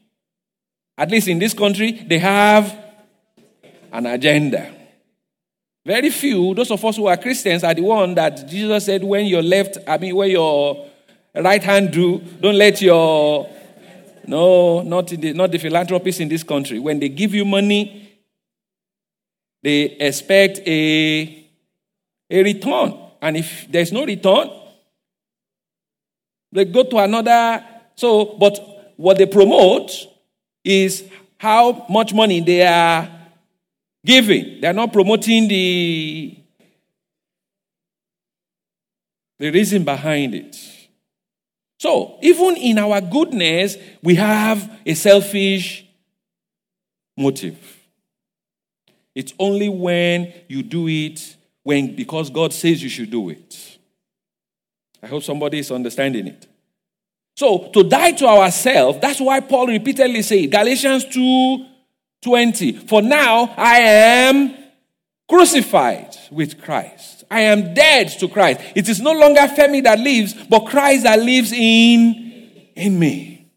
at 0.97 1.11
least 1.11 1.29
in 1.29 1.39
this 1.39 1.53
country, 1.53 1.93
they 1.93 2.19
have 2.19 2.77
an 3.93 4.07
agenda. 4.07 4.73
Very 5.85 6.09
few, 6.09 6.55
those 6.55 6.71
of 6.71 6.83
us 6.83 6.97
who 6.97 7.07
are 7.07 7.17
Christians, 7.19 7.63
are 7.63 7.75
the 7.75 7.83
one 7.83 8.15
that 8.15 8.49
Jesus 8.49 8.87
said, 8.87 9.05
when 9.05 9.27
your 9.27 9.43
left, 9.43 9.77
I 9.87 9.99
mean, 9.99 10.17
when 10.17 10.31
your 10.31 10.87
right 11.35 11.63
hand 11.63 11.93
do, 11.93 12.19
don't 12.41 12.57
let 12.57 12.81
your, 12.81 13.47
no, 14.27 14.81
not 14.81 15.09
the, 15.09 15.35
not 15.35 15.53
the 15.53 15.59
philanthropists 15.59 16.23
in 16.23 16.31
this 16.31 16.43
country. 16.43 16.79
When 16.79 17.01
they 17.01 17.11
give 17.11 17.35
you 17.35 17.45
money, 17.45 18.19
they 19.63 19.83
expect 19.83 20.61
a, 20.67 21.47
a 22.31 22.43
return. 22.43 22.99
And 23.21 23.37
if 23.37 23.71
there's 23.71 23.93
no 23.93 24.07
return, 24.07 24.51
they 26.55 26.65
go 26.65 26.85
to 26.85 26.99
another 26.99 27.63
so, 27.97 28.37
but 28.39 28.59
what 28.97 29.19
they 29.19 29.27
promote 29.27 29.91
is 30.65 31.05
how 31.39 31.87
much 31.89 32.13
money 32.13 32.41
they 32.41 32.67
are 32.67 33.09
giving. 34.05 34.61
They 34.61 34.69
are 34.69 34.73
not 34.73 34.93
promoting 34.93 35.49
the, 35.49 36.37
the 39.39 39.51
reason 39.51 39.85
behind 39.85 40.35
it. 40.35 40.57
So, 41.79 42.19
even 42.23 42.57
in 42.57 42.79
our 42.79 43.01
goodness, 43.01 43.77
we 44.03 44.15
have 44.15 44.81
a 44.87 44.95
selfish 44.95 45.85
motive. 47.17 47.59
It's 49.15 49.35
only 49.39 49.69
when 49.69 50.33
you 50.49 50.63
do 50.63 50.89
it 50.89 51.37
when 51.63 51.95
because 51.95 52.31
God 52.31 52.53
says 52.53 52.83
you 52.83 52.89
should 52.89 53.11
do 53.11 53.29
it. 53.31 53.74
I 55.05 55.07
hope 55.07 55.23
somebody 55.23 55.59
is 55.59 55.71
understanding 55.71 56.29
it. 56.29 56.47
So 57.37 57.69
to 57.75 57.85
die 57.85 58.13
to 58.13 58.27
ourselves, 58.27 59.01
that's 59.03 59.21
why 59.21 59.41
Paul 59.41 59.67
repeatedly 59.67 60.23
said, 60.23 60.51
Galatians 60.51 61.05
2 61.05 61.67
20, 62.23 62.73
for 62.73 63.03
now 63.03 63.53
I 63.55 63.81
am 63.81 64.57
crucified 65.29 66.17
with 66.31 66.63
Christ. 66.63 67.25
I 67.31 67.41
am 67.41 67.75
dead 67.75 68.09
to 68.21 68.29
Christ. 68.29 68.63
It 68.75 68.89
is 68.89 69.03
no 69.03 69.13
longer 69.13 69.41
Femi 69.41 69.83
that 69.83 69.99
lives, 69.99 70.33
but 70.49 70.61
Christ 70.61 71.03
that 71.03 71.21
lives 71.21 71.53
in, 71.53 72.71
in 72.75 72.99
me. 72.99 73.53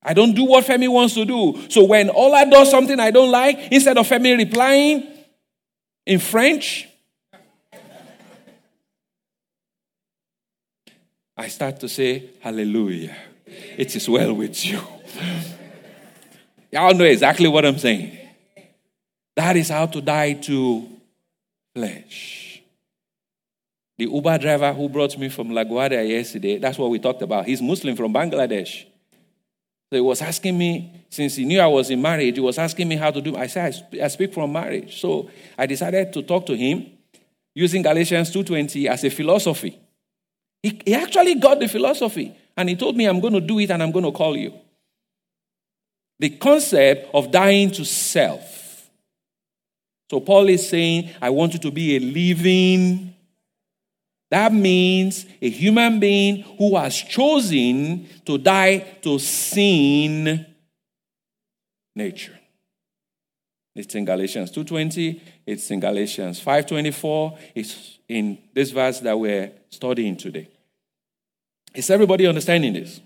I 0.00 0.14
don't 0.14 0.32
do 0.32 0.44
what 0.44 0.64
Femi 0.64 0.88
wants 0.88 1.14
to 1.14 1.24
do. 1.24 1.60
So 1.68 1.82
when 1.82 2.08
Ola 2.10 2.48
does 2.48 2.70
something 2.70 3.00
I 3.00 3.10
don't 3.10 3.32
like, 3.32 3.72
instead 3.72 3.98
of 3.98 4.08
Femi 4.08 4.38
replying 4.38 5.08
in 6.06 6.20
French, 6.20 6.86
I 11.40 11.48
start 11.48 11.80
to 11.80 11.88
say, 11.88 12.32
Hallelujah. 12.40 13.16
It 13.78 13.96
is 13.96 14.06
well 14.10 14.34
with 14.34 14.62
you. 14.62 14.78
Y'all 16.70 16.92
know 16.92 17.04
exactly 17.04 17.48
what 17.48 17.64
I'm 17.64 17.78
saying. 17.78 18.18
That 19.36 19.56
is 19.56 19.70
how 19.70 19.86
to 19.86 20.02
die 20.02 20.34
to 20.34 20.86
flesh. 21.74 22.60
The 23.96 24.04
Uber 24.04 24.36
driver 24.36 24.70
who 24.74 24.90
brought 24.90 25.16
me 25.16 25.30
from 25.30 25.48
LaGuardia 25.48 26.06
yesterday, 26.06 26.58
that's 26.58 26.76
what 26.76 26.90
we 26.90 26.98
talked 26.98 27.22
about. 27.22 27.46
He's 27.46 27.62
Muslim 27.62 27.96
from 27.96 28.12
Bangladesh. 28.12 28.84
So 29.88 29.96
he 29.96 30.00
was 30.00 30.20
asking 30.20 30.58
me, 30.58 31.06
since 31.08 31.36
he 31.36 31.46
knew 31.46 31.60
I 31.60 31.66
was 31.68 31.88
in 31.88 32.02
marriage, 32.02 32.34
he 32.34 32.40
was 32.40 32.58
asking 32.58 32.86
me 32.86 32.96
how 32.96 33.10
to 33.12 33.20
do. 33.22 33.34
I 33.34 33.46
said, 33.46 33.82
I 34.02 34.08
speak 34.08 34.34
from 34.34 34.52
marriage. 34.52 35.00
So 35.00 35.30
I 35.56 35.64
decided 35.64 36.12
to 36.12 36.22
talk 36.22 36.44
to 36.46 36.54
him 36.54 36.86
using 37.54 37.80
Galatians 37.80 38.30
2.20 38.30 38.88
as 38.88 39.04
a 39.04 39.10
philosophy. 39.10 39.78
He, 40.62 40.80
he 40.84 40.94
actually 40.94 41.36
got 41.36 41.58
the 41.58 41.68
philosophy 41.68 42.36
and 42.56 42.68
he 42.68 42.76
told 42.76 42.96
me, 42.96 43.06
I'm 43.06 43.20
going 43.20 43.32
to 43.34 43.40
do 43.40 43.58
it 43.58 43.70
and 43.70 43.82
I'm 43.82 43.92
going 43.92 44.04
to 44.04 44.12
call 44.12 44.36
you. 44.36 44.52
The 46.18 46.30
concept 46.30 47.14
of 47.14 47.30
dying 47.30 47.70
to 47.72 47.84
self. 47.84 48.90
So 50.10 50.20
Paul 50.20 50.48
is 50.48 50.68
saying, 50.68 51.10
I 51.22 51.30
want 51.30 51.54
you 51.54 51.60
to 51.60 51.70
be 51.70 51.96
a 51.96 52.00
living. 52.00 53.14
That 54.30 54.52
means 54.52 55.24
a 55.40 55.48
human 55.48 55.98
being 55.98 56.42
who 56.58 56.76
has 56.76 56.96
chosen 56.96 58.08
to 58.26 58.36
die 58.36 58.78
to 59.02 59.18
sin 59.18 60.46
nature. 61.94 62.38
It's 63.74 63.94
in 63.94 64.04
Galatians 64.04 64.50
2:20, 64.50 65.20
it's 65.46 65.70
in 65.70 65.80
Galatians 65.80 66.40
5:24, 66.40 67.38
it's 67.54 67.99
in 68.10 68.36
this 68.52 68.72
verse 68.72 68.98
that 69.00 69.16
we're 69.16 69.52
studying 69.70 70.16
today. 70.16 70.48
Is 71.72 71.88
everybody 71.90 72.26
understanding 72.26 72.72
this? 72.72 73.00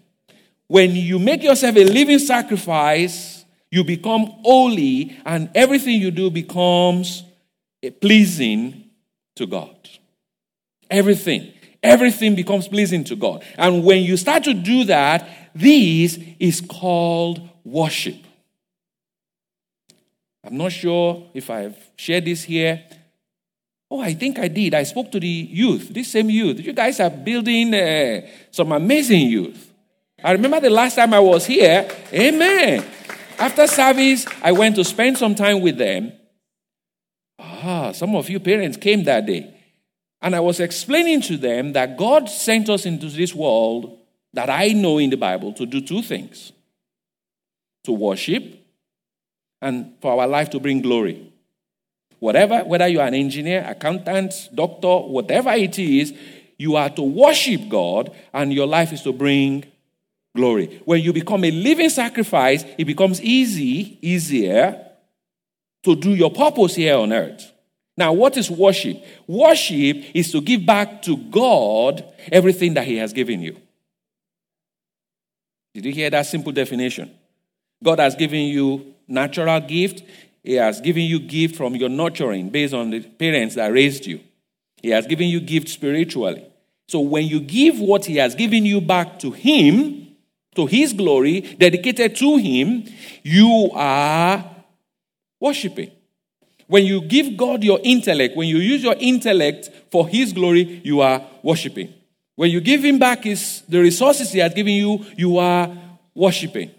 When 0.66 0.92
you 0.92 1.18
make 1.18 1.42
yourself 1.42 1.76
a 1.76 1.84
living 1.84 2.18
sacrifice, 2.18 3.44
you 3.70 3.84
become 3.84 4.24
holy 4.42 5.14
and 5.26 5.50
everything 5.54 6.00
you 6.00 6.10
do 6.10 6.30
becomes 6.30 7.22
pleasing 8.00 8.88
to 9.36 9.46
God. 9.46 9.76
Everything. 10.90 11.52
Everything 11.82 12.34
becomes 12.34 12.66
pleasing 12.66 13.04
to 13.04 13.14
God. 13.14 13.44
And 13.58 13.84
when 13.84 14.04
you 14.04 14.16
start 14.16 14.44
to 14.44 14.54
do 14.54 14.84
that, 14.84 15.28
this 15.54 16.18
is 16.38 16.62
called 16.62 17.46
worship. 17.62 18.16
I'm 20.42 20.56
not 20.56 20.72
sure 20.72 21.28
if 21.34 21.50
I've 21.50 21.76
shared 21.96 22.24
this 22.24 22.44
here. 22.44 22.82
Oh, 23.90 24.00
I 24.00 24.14
think 24.14 24.38
I 24.38 24.48
did. 24.48 24.74
I 24.74 24.82
spoke 24.82 25.12
to 25.12 25.20
the 25.20 25.26
youth, 25.28 25.88
this 25.90 26.10
same 26.10 26.30
youth. 26.30 26.60
You 26.60 26.72
guys 26.72 27.00
are 27.00 27.10
building 27.10 27.74
uh, 27.74 28.22
some 28.50 28.72
amazing 28.72 29.28
youth. 29.28 29.72
I 30.22 30.32
remember 30.32 30.60
the 30.60 30.70
last 30.70 30.96
time 30.96 31.12
I 31.12 31.20
was 31.20 31.44
here. 31.46 31.88
Amen. 32.12 32.84
After 33.38 33.66
service, 33.66 34.26
I 34.42 34.52
went 34.52 34.76
to 34.76 34.84
spend 34.84 35.18
some 35.18 35.34
time 35.34 35.60
with 35.60 35.76
them. 35.76 36.12
Ah, 37.38 37.92
some 37.92 38.16
of 38.16 38.30
you 38.30 38.40
parents 38.40 38.76
came 38.76 39.04
that 39.04 39.26
day. 39.26 39.54
And 40.22 40.34
I 40.34 40.40
was 40.40 40.60
explaining 40.60 41.20
to 41.22 41.36
them 41.36 41.74
that 41.74 41.98
God 41.98 42.30
sent 42.30 42.70
us 42.70 42.86
into 42.86 43.08
this 43.08 43.34
world 43.34 43.98
that 44.32 44.48
I 44.48 44.68
know 44.68 44.98
in 44.98 45.10
the 45.10 45.16
Bible 45.16 45.52
to 45.52 45.66
do 45.66 45.80
two 45.80 46.00
things 46.00 46.52
to 47.84 47.92
worship 47.92 48.64
and 49.60 49.92
for 50.00 50.18
our 50.18 50.26
life 50.26 50.50
to 50.50 50.60
bring 50.60 50.80
glory. 50.80 51.33
Whatever, 52.24 52.64
whether 52.64 52.88
you 52.88 53.00
are 53.00 53.06
an 53.06 53.12
engineer, 53.12 53.62
accountant, 53.68 54.48
doctor, 54.54 54.96
whatever 54.96 55.50
it 55.50 55.78
is, 55.78 56.14
you 56.56 56.74
are 56.74 56.88
to 56.88 57.02
worship 57.02 57.68
God 57.68 58.16
and 58.32 58.50
your 58.50 58.66
life 58.66 58.94
is 58.94 59.02
to 59.02 59.12
bring 59.12 59.62
glory. 60.34 60.80
When 60.86 61.02
you 61.02 61.12
become 61.12 61.44
a 61.44 61.50
living 61.50 61.90
sacrifice, 61.90 62.64
it 62.78 62.86
becomes 62.86 63.20
easy, 63.20 63.98
easier 64.00 64.86
to 65.82 65.94
do 65.94 66.14
your 66.14 66.30
purpose 66.30 66.76
here 66.76 66.96
on 66.96 67.12
earth. 67.12 67.52
Now, 67.94 68.14
what 68.14 68.38
is 68.38 68.50
worship? 68.50 69.04
Worship 69.26 70.04
is 70.14 70.32
to 70.32 70.40
give 70.40 70.64
back 70.64 71.02
to 71.02 71.18
God 71.18 72.06
everything 72.32 72.72
that 72.72 72.86
He 72.86 72.96
has 72.96 73.12
given 73.12 73.42
you. 73.42 73.60
Did 75.74 75.84
you 75.84 75.92
hear 75.92 76.08
that 76.08 76.24
simple 76.24 76.52
definition? 76.52 77.10
God 77.82 77.98
has 77.98 78.14
given 78.14 78.44
you 78.44 78.94
natural 79.06 79.60
gift. 79.60 80.02
He 80.44 80.54
has 80.54 80.80
given 80.82 81.04
you 81.04 81.18
gift 81.18 81.56
from 81.56 81.74
your 81.74 81.88
nurturing 81.88 82.50
based 82.50 82.74
on 82.74 82.90
the 82.90 83.00
parents 83.00 83.54
that 83.54 83.72
raised 83.72 84.06
you. 84.06 84.20
He 84.82 84.90
has 84.90 85.06
given 85.06 85.28
you 85.28 85.40
gift 85.40 85.70
spiritually. 85.70 86.44
So 86.86 87.00
when 87.00 87.26
you 87.26 87.40
give 87.40 87.80
what 87.80 88.04
he 88.04 88.16
has 88.16 88.34
given 88.34 88.66
you 88.66 88.82
back 88.82 89.18
to 89.20 89.30
him, 89.30 90.14
to 90.54 90.66
his 90.66 90.92
glory, 90.92 91.40
dedicated 91.40 92.14
to 92.16 92.36
him, 92.36 92.84
you 93.22 93.70
are 93.72 94.44
worshiping. 95.40 95.90
When 96.66 96.84
you 96.84 97.00
give 97.00 97.38
God 97.38 97.64
your 97.64 97.80
intellect, 97.82 98.36
when 98.36 98.46
you 98.46 98.58
use 98.58 98.82
your 98.82 98.96
intellect 98.98 99.70
for 99.90 100.06
his 100.06 100.34
glory, 100.34 100.82
you 100.84 101.00
are 101.00 101.26
worshiping. 101.42 101.92
When 102.36 102.50
you 102.50 102.60
give 102.60 102.84
him 102.84 102.98
back 102.98 103.24
his, 103.24 103.62
the 103.66 103.80
resources 103.80 104.32
he 104.32 104.40
has 104.40 104.52
given 104.52 104.74
you, 104.74 105.04
you 105.16 105.38
are 105.38 105.74
worshiping. 106.14 106.70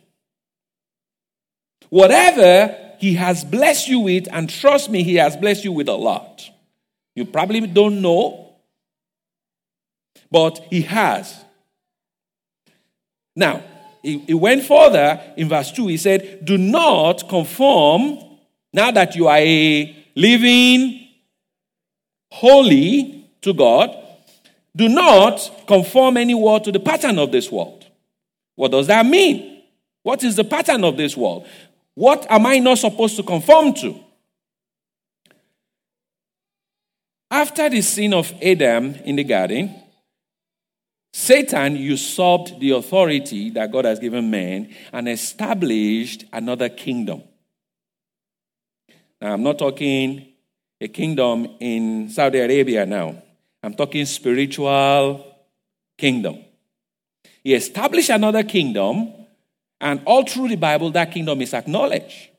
Whatever 1.89 2.84
He 3.05 3.13
has 3.13 3.43
blessed 3.43 3.87
you 3.87 3.99
with, 3.99 4.27
and 4.31 4.49
trust 4.49 4.89
me, 4.89 5.03
He 5.03 5.13
has 5.17 5.37
blessed 5.37 5.63
you 5.63 5.71
with 5.71 5.87
a 5.87 5.93
lot. 5.93 6.49
You 7.13 7.23
probably 7.23 7.61
don't 7.67 8.01
know, 8.01 8.55
but 10.31 10.57
He 10.71 10.81
has. 10.81 11.45
Now, 13.35 13.61
he, 14.01 14.33
went 14.33 14.63
further 14.63 15.21
in 15.37 15.49
verse 15.49 15.71
2. 15.71 15.85
He 15.85 15.97
said, 15.97 16.45
Do 16.45 16.57
not 16.57 17.29
conform, 17.29 18.17
now 18.73 18.89
that 18.89 19.15
you 19.15 19.27
are 19.27 19.37
a 19.37 19.95
living, 20.15 21.07
holy 22.31 23.29
to 23.41 23.53
God, 23.53 23.95
do 24.75 24.89
not 24.89 25.67
conform 25.67 26.17
any 26.17 26.33
word 26.33 26.63
to 26.63 26.71
the 26.71 26.79
pattern 26.79 27.19
of 27.19 27.31
this 27.31 27.51
world. 27.51 27.85
What 28.55 28.71
does 28.71 28.87
that 28.87 29.05
mean? 29.05 29.61
What 30.01 30.23
is 30.23 30.35
the 30.35 30.43
pattern 30.43 30.83
of 30.83 30.97
this 30.97 31.15
world? 31.15 31.45
What 31.95 32.27
am 32.29 32.45
I 32.45 32.59
not 32.59 32.77
supposed 32.77 33.15
to 33.15 33.23
conform 33.23 33.73
to? 33.75 33.99
After 37.31 37.69
the 37.69 37.81
sin 37.81 38.13
of 38.13 38.33
Adam 38.41 38.95
in 39.05 39.15
the 39.15 39.23
garden, 39.23 39.73
Satan 41.11 41.77
usurped 41.77 42.59
the 42.59 42.71
authority 42.71 43.49
that 43.51 43.71
God 43.71 43.85
has 43.85 43.99
given 43.99 44.29
man 44.29 44.69
and 44.91 45.07
established 45.07 46.25
another 46.31 46.69
kingdom. 46.69 47.23
Now, 49.21 49.33
I'm 49.33 49.43
not 49.43 49.57
talking 49.57 50.27
a 50.79 50.87
kingdom 50.89 51.55
in 51.59 52.09
Saudi 52.09 52.39
Arabia 52.39 52.85
now. 52.85 53.23
I'm 53.63 53.73
talking 53.73 54.05
spiritual 54.05 55.25
kingdom. 55.97 56.43
He 57.43 57.53
established 57.53 58.09
another 58.09 58.43
kingdom 58.43 59.24
and 59.85 60.01
all 60.05 60.25
through 60.25 60.47
the 60.47 60.55
Bible, 60.55 60.89
that 60.91 61.11
kingdom 61.11 61.39
is 61.43 61.53
acknowledged. 61.53 62.29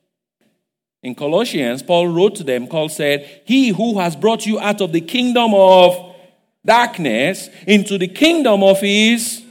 In 1.01 1.15
Colossians, 1.15 1.81
Paul 1.81 2.09
wrote 2.09 2.35
to 2.37 2.45
them, 2.45 2.67
Paul 2.67 2.89
said, 2.89 3.43
He 3.45 3.69
who 3.69 4.01
has 4.01 4.17
brought 4.17 4.45
you 4.45 4.59
out 4.59 4.81
of 4.81 4.91
the 4.91 5.01
kingdom 5.01 5.55
of 5.55 6.17
darkness 6.65 7.49
into 7.65 7.99
the 7.99 8.09
kingdom 8.09 8.65
of 8.65 8.81
his 8.81 9.45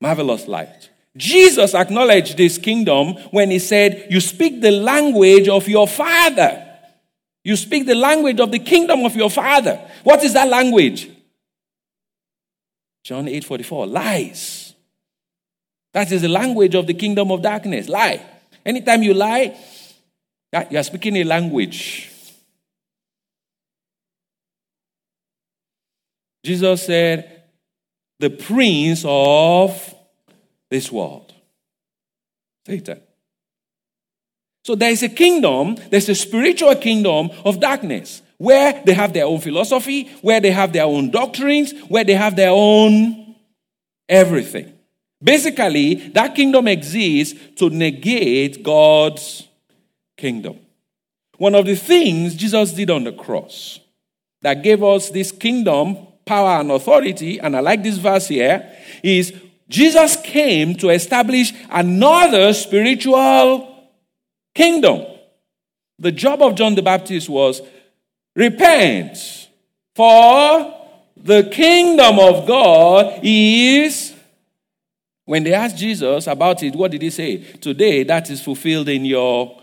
marvelous 0.00 0.48
light. 0.48 0.88
Jesus 1.18 1.74
acknowledged 1.74 2.38
this 2.38 2.56
kingdom 2.56 3.12
when 3.30 3.50
he 3.50 3.58
said, 3.58 4.06
You 4.08 4.20
speak 4.20 4.62
the 4.62 4.70
language 4.70 5.48
of 5.48 5.68
your 5.68 5.86
father. 5.86 6.64
You 7.44 7.56
speak 7.56 7.84
the 7.84 7.94
language 7.94 8.40
of 8.40 8.52
the 8.52 8.58
kingdom 8.58 9.04
of 9.04 9.14
your 9.14 9.30
father. 9.30 9.78
What 10.02 10.24
is 10.24 10.32
that 10.32 10.48
language? 10.48 11.10
John 13.04 13.28
8 13.28 13.44
44. 13.44 13.86
Lies. 13.86 14.67
That 15.94 16.12
is 16.12 16.22
the 16.22 16.28
language 16.28 16.74
of 16.74 16.86
the 16.86 16.94
kingdom 16.94 17.30
of 17.32 17.42
darkness. 17.42 17.88
Lie. 17.88 18.20
Anytime 18.64 19.02
you 19.02 19.14
lie, 19.14 19.56
you 20.70 20.78
are 20.78 20.82
speaking 20.82 21.16
a 21.16 21.24
language. 21.24 22.10
Jesus 26.44 26.86
said, 26.86 27.42
the 28.20 28.30
prince 28.30 29.04
of 29.06 29.94
this 30.70 30.90
world, 30.90 31.32
Satan. 32.66 33.00
So 34.64 34.74
there 34.74 34.90
is 34.90 35.02
a 35.02 35.08
kingdom, 35.08 35.76
there's 35.90 36.08
a 36.08 36.14
spiritual 36.14 36.74
kingdom 36.76 37.30
of 37.44 37.60
darkness 37.60 38.22
where 38.36 38.82
they 38.84 38.92
have 38.92 39.12
their 39.12 39.24
own 39.24 39.40
philosophy, 39.40 40.08
where 40.20 40.40
they 40.40 40.50
have 40.50 40.72
their 40.72 40.84
own 40.84 41.10
doctrines, 41.10 41.72
where 41.88 42.04
they 42.04 42.14
have 42.14 42.36
their 42.36 42.50
own 42.50 43.34
everything. 44.08 44.77
Basically, 45.22 45.94
that 46.10 46.34
kingdom 46.34 46.68
exists 46.68 47.38
to 47.56 47.70
negate 47.70 48.62
God's 48.62 49.48
kingdom. 50.16 50.60
One 51.38 51.54
of 51.54 51.66
the 51.66 51.76
things 51.76 52.34
Jesus 52.34 52.72
did 52.72 52.90
on 52.90 53.04
the 53.04 53.12
cross 53.12 53.80
that 54.42 54.62
gave 54.62 54.82
us 54.82 55.10
this 55.10 55.32
kingdom, 55.32 55.96
power, 56.24 56.60
and 56.60 56.70
authority, 56.70 57.38
and 57.40 57.56
I 57.56 57.60
like 57.60 57.82
this 57.82 57.96
verse 57.96 58.28
here, 58.28 58.70
is 59.02 59.32
Jesus 59.68 60.16
came 60.16 60.74
to 60.76 60.90
establish 60.90 61.52
another 61.70 62.52
spiritual 62.52 63.88
kingdom. 64.54 65.04
The 65.98 66.12
job 66.12 66.42
of 66.42 66.54
John 66.54 66.74
the 66.74 66.82
Baptist 66.82 67.28
was 67.28 67.60
repent, 68.36 69.48
for 69.94 70.74
the 71.16 71.50
kingdom 71.52 72.18
of 72.20 72.46
God 72.46 73.20
is 73.22 74.14
when 75.28 75.44
they 75.44 75.52
asked 75.52 75.76
Jesus 75.76 76.26
about 76.26 76.62
it, 76.62 76.74
what 76.74 76.90
did 76.90 77.02
he 77.02 77.10
say? 77.10 77.36
Today 77.36 78.02
that 78.04 78.30
is 78.30 78.40
fulfilled 78.40 78.88
in 78.88 79.04
your 79.04 79.60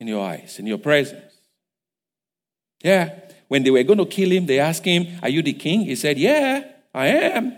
in 0.00 0.08
your 0.08 0.26
eyes, 0.26 0.58
in 0.58 0.66
your 0.66 0.78
presence. 0.78 1.34
Yeah. 2.82 3.14
When 3.48 3.62
they 3.62 3.70
were 3.70 3.82
going 3.82 3.98
to 3.98 4.06
kill 4.06 4.30
him, 4.32 4.46
they 4.46 4.58
asked 4.58 4.86
him, 4.86 5.06
Are 5.22 5.28
you 5.28 5.42
the 5.42 5.52
king? 5.52 5.82
He 5.82 5.94
said, 5.96 6.16
Yeah, 6.16 6.64
I 6.94 7.08
am. 7.08 7.56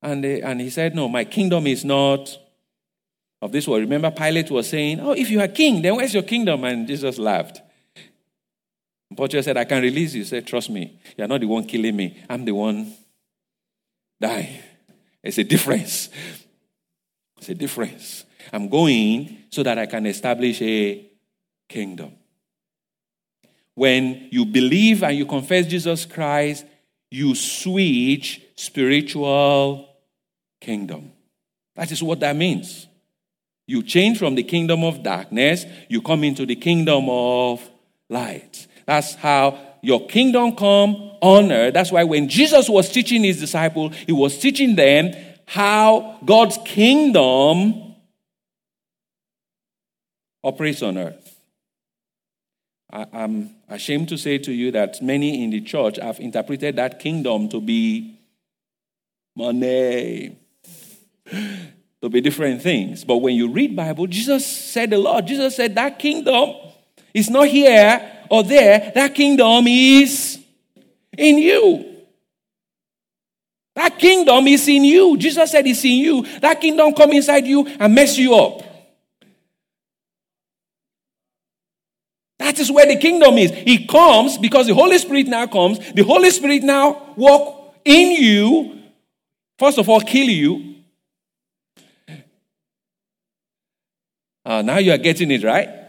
And, 0.00 0.24
they, 0.24 0.40
and 0.40 0.62
he 0.62 0.70
said, 0.70 0.94
No, 0.94 1.10
my 1.10 1.24
kingdom 1.26 1.66
is 1.66 1.84
not 1.84 2.38
of 3.42 3.52
this 3.52 3.68
world. 3.68 3.82
Remember, 3.82 4.10
Pilate 4.10 4.50
was 4.50 4.66
saying, 4.66 4.98
Oh, 4.98 5.12
if 5.12 5.28
you 5.28 5.42
are 5.42 5.48
king, 5.48 5.82
then 5.82 5.94
where's 5.96 6.14
your 6.14 6.22
kingdom? 6.22 6.64
And 6.64 6.86
Jesus 6.88 7.18
laughed. 7.18 7.60
Portia 9.14 9.42
said, 9.42 9.58
I 9.58 9.64
can 9.64 9.82
release 9.82 10.14
you. 10.14 10.22
He 10.22 10.26
said, 10.26 10.46
Trust 10.46 10.70
me, 10.70 10.98
you're 11.18 11.28
not 11.28 11.42
the 11.42 11.46
one 11.46 11.66
killing 11.66 11.96
me. 11.96 12.24
I'm 12.30 12.46
the 12.46 12.52
one 12.52 12.94
dying. 14.18 14.60
It's 15.24 15.38
a 15.38 15.44
difference. 15.44 16.10
It's 17.38 17.48
a 17.48 17.54
difference. 17.54 18.26
I'm 18.52 18.68
going 18.68 19.38
so 19.50 19.62
that 19.62 19.78
I 19.78 19.86
can 19.86 20.06
establish 20.06 20.60
a 20.62 21.10
kingdom. 21.68 22.12
When 23.74 24.28
you 24.30 24.44
believe 24.44 25.02
and 25.02 25.16
you 25.16 25.26
confess 25.26 25.66
Jesus 25.66 26.04
Christ, 26.04 26.64
you 27.10 27.34
switch 27.34 28.42
spiritual 28.54 29.88
kingdom. 30.60 31.12
That 31.74 31.90
is 31.90 32.02
what 32.02 32.20
that 32.20 32.36
means. 32.36 32.86
You 33.66 33.82
change 33.82 34.18
from 34.18 34.34
the 34.34 34.42
kingdom 34.42 34.84
of 34.84 35.02
darkness, 35.02 35.64
you 35.88 36.02
come 36.02 36.22
into 36.22 36.44
the 36.44 36.56
kingdom 36.56 37.08
of 37.08 37.68
light. 38.10 38.66
That's 38.86 39.14
how 39.14 39.58
your 39.84 40.06
kingdom 40.06 40.56
come 40.56 40.96
on 41.20 41.52
earth. 41.52 41.74
That's 41.74 41.92
why 41.92 42.04
when 42.04 42.28
Jesus 42.28 42.68
was 42.68 42.90
teaching 42.90 43.22
his 43.22 43.38
disciples, 43.38 43.94
he 44.06 44.12
was 44.12 44.38
teaching 44.38 44.76
them 44.76 45.12
how 45.46 46.18
God's 46.24 46.58
kingdom 46.64 47.94
operates 50.42 50.82
on 50.82 50.96
earth. 50.98 51.40
I, 52.90 53.06
am 53.12 53.50
ashamed 53.68 54.08
to 54.10 54.16
say 54.16 54.38
to 54.38 54.52
you 54.52 54.70
that 54.70 55.02
many 55.02 55.42
in 55.42 55.50
the 55.50 55.60
church 55.60 55.96
have 55.96 56.20
interpreted 56.20 56.76
that 56.76 56.98
kingdom 57.00 57.48
to 57.50 57.60
be 57.60 58.18
money, 59.36 60.38
to 61.30 62.08
be 62.08 62.20
different 62.20 62.62
things. 62.62 63.04
But 63.04 63.18
when 63.18 63.34
you 63.34 63.50
read 63.50 63.76
Bible, 63.76 64.06
Jesus 64.06 64.46
said 64.46 64.92
a 64.92 64.98
lot. 64.98 65.26
Jesus 65.26 65.56
said 65.56 65.74
that 65.74 65.98
kingdom 65.98 66.54
is 67.12 67.28
not 67.28 67.48
here 67.48 68.12
or 68.30 68.42
there. 68.42 68.92
That 68.94 69.14
kingdom 69.14 69.66
is 69.66 70.38
in 71.16 71.38
you. 71.38 71.94
That 73.74 73.98
kingdom 73.98 74.46
is 74.46 74.68
in 74.68 74.84
you. 74.84 75.16
Jesus 75.16 75.50
said 75.50 75.66
it's 75.66 75.84
in 75.84 75.98
you. 75.98 76.22
That 76.40 76.60
kingdom 76.60 76.92
come 76.94 77.12
inside 77.12 77.46
you 77.46 77.66
and 77.66 77.94
mess 77.94 78.16
you 78.16 78.34
up. 78.34 78.62
That 82.38 82.58
is 82.58 82.70
where 82.70 82.86
the 82.86 82.96
kingdom 82.96 83.36
is. 83.38 83.50
It 83.54 83.88
comes 83.88 84.38
because 84.38 84.66
the 84.66 84.74
Holy 84.74 84.98
Spirit 84.98 85.26
now 85.26 85.46
comes. 85.46 85.78
The 85.92 86.02
Holy 86.02 86.30
Spirit 86.30 86.62
now 86.62 87.14
walk 87.16 87.74
in 87.84 88.22
you. 88.22 88.80
First 89.58 89.78
of 89.78 89.88
all, 89.88 90.00
kill 90.00 90.28
you. 90.28 90.74
Uh, 94.44 94.62
now 94.62 94.78
you 94.78 94.92
are 94.92 94.98
getting 94.98 95.30
it 95.30 95.42
right. 95.42 95.83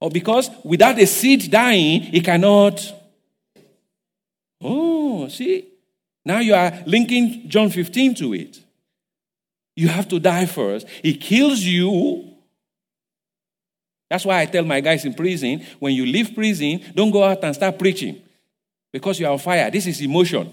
Or 0.00 0.10
because 0.10 0.50
without 0.64 0.98
a 0.98 1.06
seed 1.06 1.50
dying, 1.50 2.14
it 2.14 2.24
cannot. 2.24 2.94
Oh, 4.60 5.28
see? 5.28 5.66
Now 6.24 6.38
you 6.38 6.54
are 6.54 6.72
linking 6.86 7.48
John 7.48 7.70
15 7.70 8.14
to 8.16 8.34
it. 8.34 8.60
You 9.76 9.88
have 9.88 10.08
to 10.08 10.18
die 10.18 10.46
first. 10.46 10.88
He 11.02 11.14
kills 11.14 11.60
you 11.60 12.28
that's 14.08 14.24
why 14.24 14.40
I 14.40 14.46
tell 14.46 14.64
my 14.64 14.80
guys 14.80 15.04
in 15.04 15.14
prison 15.14 15.64
when 15.78 15.94
you 15.94 16.06
leave 16.06 16.34
prison, 16.34 16.80
don't 16.94 17.10
go 17.10 17.24
out 17.24 17.44
and 17.44 17.54
start 17.54 17.78
preaching 17.78 18.20
because 18.92 19.20
you're 19.20 19.30
on 19.30 19.38
fire. 19.38 19.70
This 19.70 19.86
is 19.86 20.00
emotion. 20.00 20.50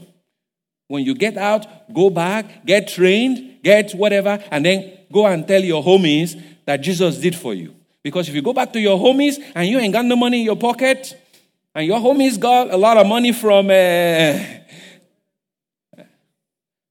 When 0.88 1.04
you 1.04 1.16
get 1.16 1.38
out, 1.38 1.94
go 1.94 2.10
back, 2.10 2.66
get 2.66 2.88
trained, 2.88 3.64
get 3.64 3.94
whatever, 3.94 4.44
and 4.52 4.66
then 4.66 4.98
go 5.12 5.26
and 5.26 5.48
tell 5.48 5.64
your 5.64 5.84
homies 5.84 6.40
that 6.66 6.78
Jesus 6.78 7.18
did 7.18 7.36
for 7.36 7.54
you. 7.54 7.75
Because 8.06 8.30
if 8.30 8.36
you 8.36 8.44
go 8.44 8.54
back 8.54 8.72
to 8.74 8.80
your 8.80 9.00
homies 9.00 9.42
and 9.56 9.68
you 9.68 9.80
ain't 9.80 9.92
got 9.92 10.06
no 10.06 10.16
money 10.16 10.42
in 10.42 10.46
your 10.46 10.56
pocket, 10.56 11.20
and 11.74 11.88
your 11.88 12.00
homies 12.00 12.40
got 12.40 12.70
a 12.70 12.78
lot 12.78 12.98
of 12.98 13.08
money 13.08 13.32
from, 13.32 13.72
uh, 13.72 14.40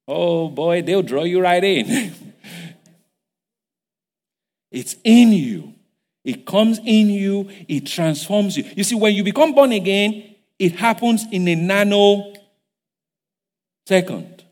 oh 0.08 0.48
boy, 0.48 0.82
they'll 0.82 1.04
draw 1.04 1.22
you 1.22 1.40
right 1.40 1.62
in. 1.62 2.12
it's 4.72 4.96
in 5.04 5.30
you. 5.30 5.72
It 6.24 6.44
comes 6.44 6.80
in 6.80 7.10
you, 7.10 7.48
it 7.68 7.86
transforms 7.86 8.56
you. 8.56 8.64
You 8.74 8.82
see, 8.82 8.96
when 8.96 9.14
you 9.14 9.22
become 9.22 9.54
born 9.54 9.70
again, 9.70 10.34
it 10.58 10.74
happens 10.74 11.26
in 11.30 11.46
a 11.46 11.54
nano 11.54 12.34
second. 13.86 14.42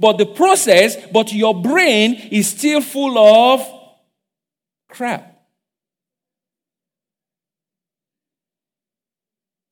But 0.00 0.18
the 0.18 0.26
process, 0.26 0.96
but 1.12 1.32
your 1.32 1.62
brain 1.62 2.14
is 2.32 2.48
still 2.48 2.80
full 2.80 3.16
of 3.16 3.64
crap. 4.88 5.31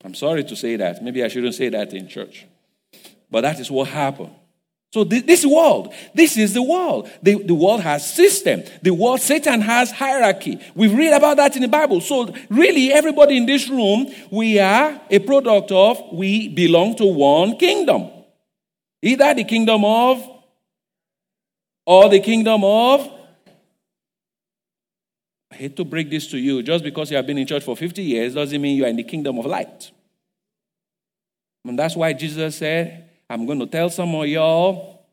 I'm 0.03 0.15
sorry 0.15 0.43
to 0.43 0.55
say 0.55 0.75
that. 0.77 1.03
Maybe 1.03 1.23
I 1.23 1.27
shouldn't 1.27 1.55
say 1.55 1.69
that 1.69 1.93
in 1.93 2.07
church. 2.07 2.45
But 3.29 3.41
that 3.41 3.59
is 3.59 3.69
what 3.69 3.87
happened. 3.87 4.35
So 4.93 5.05
this 5.05 5.45
world, 5.45 5.93
this 6.13 6.35
is 6.35 6.53
the 6.53 6.61
world. 6.61 7.09
The, 7.23 7.41
the 7.41 7.53
world 7.53 7.79
has 7.79 8.13
system. 8.13 8.63
The 8.81 8.91
world, 8.91 9.21
Satan 9.21 9.61
has 9.61 9.89
hierarchy. 9.89 10.59
We've 10.75 10.93
read 10.93 11.13
about 11.13 11.37
that 11.37 11.55
in 11.55 11.61
the 11.61 11.69
Bible. 11.69 12.01
So 12.01 12.33
really, 12.49 12.91
everybody 12.91 13.37
in 13.37 13.45
this 13.45 13.69
room, 13.69 14.13
we 14.29 14.59
are 14.59 14.99
a 15.09 15.19
product 15.19 15.71
of, 15.71 15.97
we 16.11 16.49
belong 16.49 16.97
to 16.97 17.05
one 17.05 17.55
kingdom. 17.55 18.09
Either 19.01 19.33
the 19.33 19.45
kingdom 19.45 19.85
of, 19.85 20.29
or 21.85 22.09
the 22.09 22.19
kingdom 22.19 22.65
of, 22.65 23.09
hate 25.61 25.75
to 25.75 25.85
break 25.85 26.09
this 26.09 26.27
to 26.27 26.37
you. 26.37 26.63
Just 26.63 26.83
because 26.83 27.11
you 27.11 27.17
have 27.17 27.27
been 27.27 27.37
in 27.37 27.45
church 27.45 27.63
for 27.63 27.77
50 27.77 28.01
years 28.01 28.33
doesn't 28.33 28.59
mean 28.59 28.75
you 28.75 28.83
are 28.83 28.89
in 28.89 28.95
the 28.95 29.03
kingdom 29.03 29.37
of 29.37 29.45
light. 29.45 29.91
And 31.63 31.77
that's 31.77 31.95
why 31.95 32.13
Jesus 32.13 32.55
said, 32.55 33.09
I'm 33.29 33.45
going 33.45 33.59
to 33.59 33.67
tell 33.67 33.89
some 33.89 34.13
of 34.15 34.25
y'all, 34.25 35.05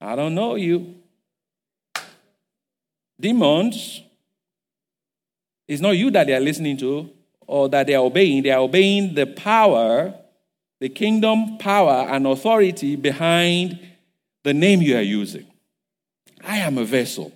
I 0.00 0.16
don't 0.16 0.34
know 0.34 0.56
you. 0.56 0.96
Demons, 3.18 4.02
it's 5.68 5.80
not 5.80 5.92
you 5.92 6.10
that 6.10 6.26
they 6.26 6.34
are 6.34 6.40
listening 6.40 6.76
to 6.78 7.08
or 7.46 7.68
that 7.68 7.86
they 7.86 7.94
are 7.94 8.04
obeying. 8.04 8.42
They 8.42 8.50
are 8.50 8.60
obeying 8.60 9.14
the 9.14 9.26
power, 9.26 10.12
the 10.80 10.88
kingdom 10.88 11.58
power 11.58 12.06
and 12.10 12.26
authority 12.26 12.96
behind 12.96 13.78
the 14.42 14.52
name 14.52 14.82
you 14.82 14.96
are 14.96 15.02
using. 15.02 15.46
I 16.44 16.58
am 16.58 16.76
a 16.76 16.84
vessel. 16.84 17.32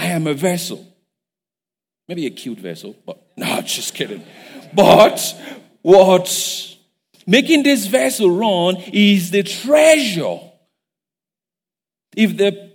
I 0.00 0.06
am 0.06 0.26
a 0.26 0.34
vessel. 0.34 0.86
Maybe 2.08 2.26
a 2.26 2.30
cute 2.30 2.58
vessel, 2.58 2.96
but 3.04 3.22
no, 3.36 3.60
just 3.64 3.94
kidding. 3.94 4.24
But 4.72 5.20
What's 5.82 6.76
making 7.26 7.62
this 7.62 7.86
vessel 7.86 8.30
run 8.30 8.76
is 8.92 9.30
the 9.30 9.42
treasure. 9.42 10.40
If 12.16 12.36
the 12.36 12.72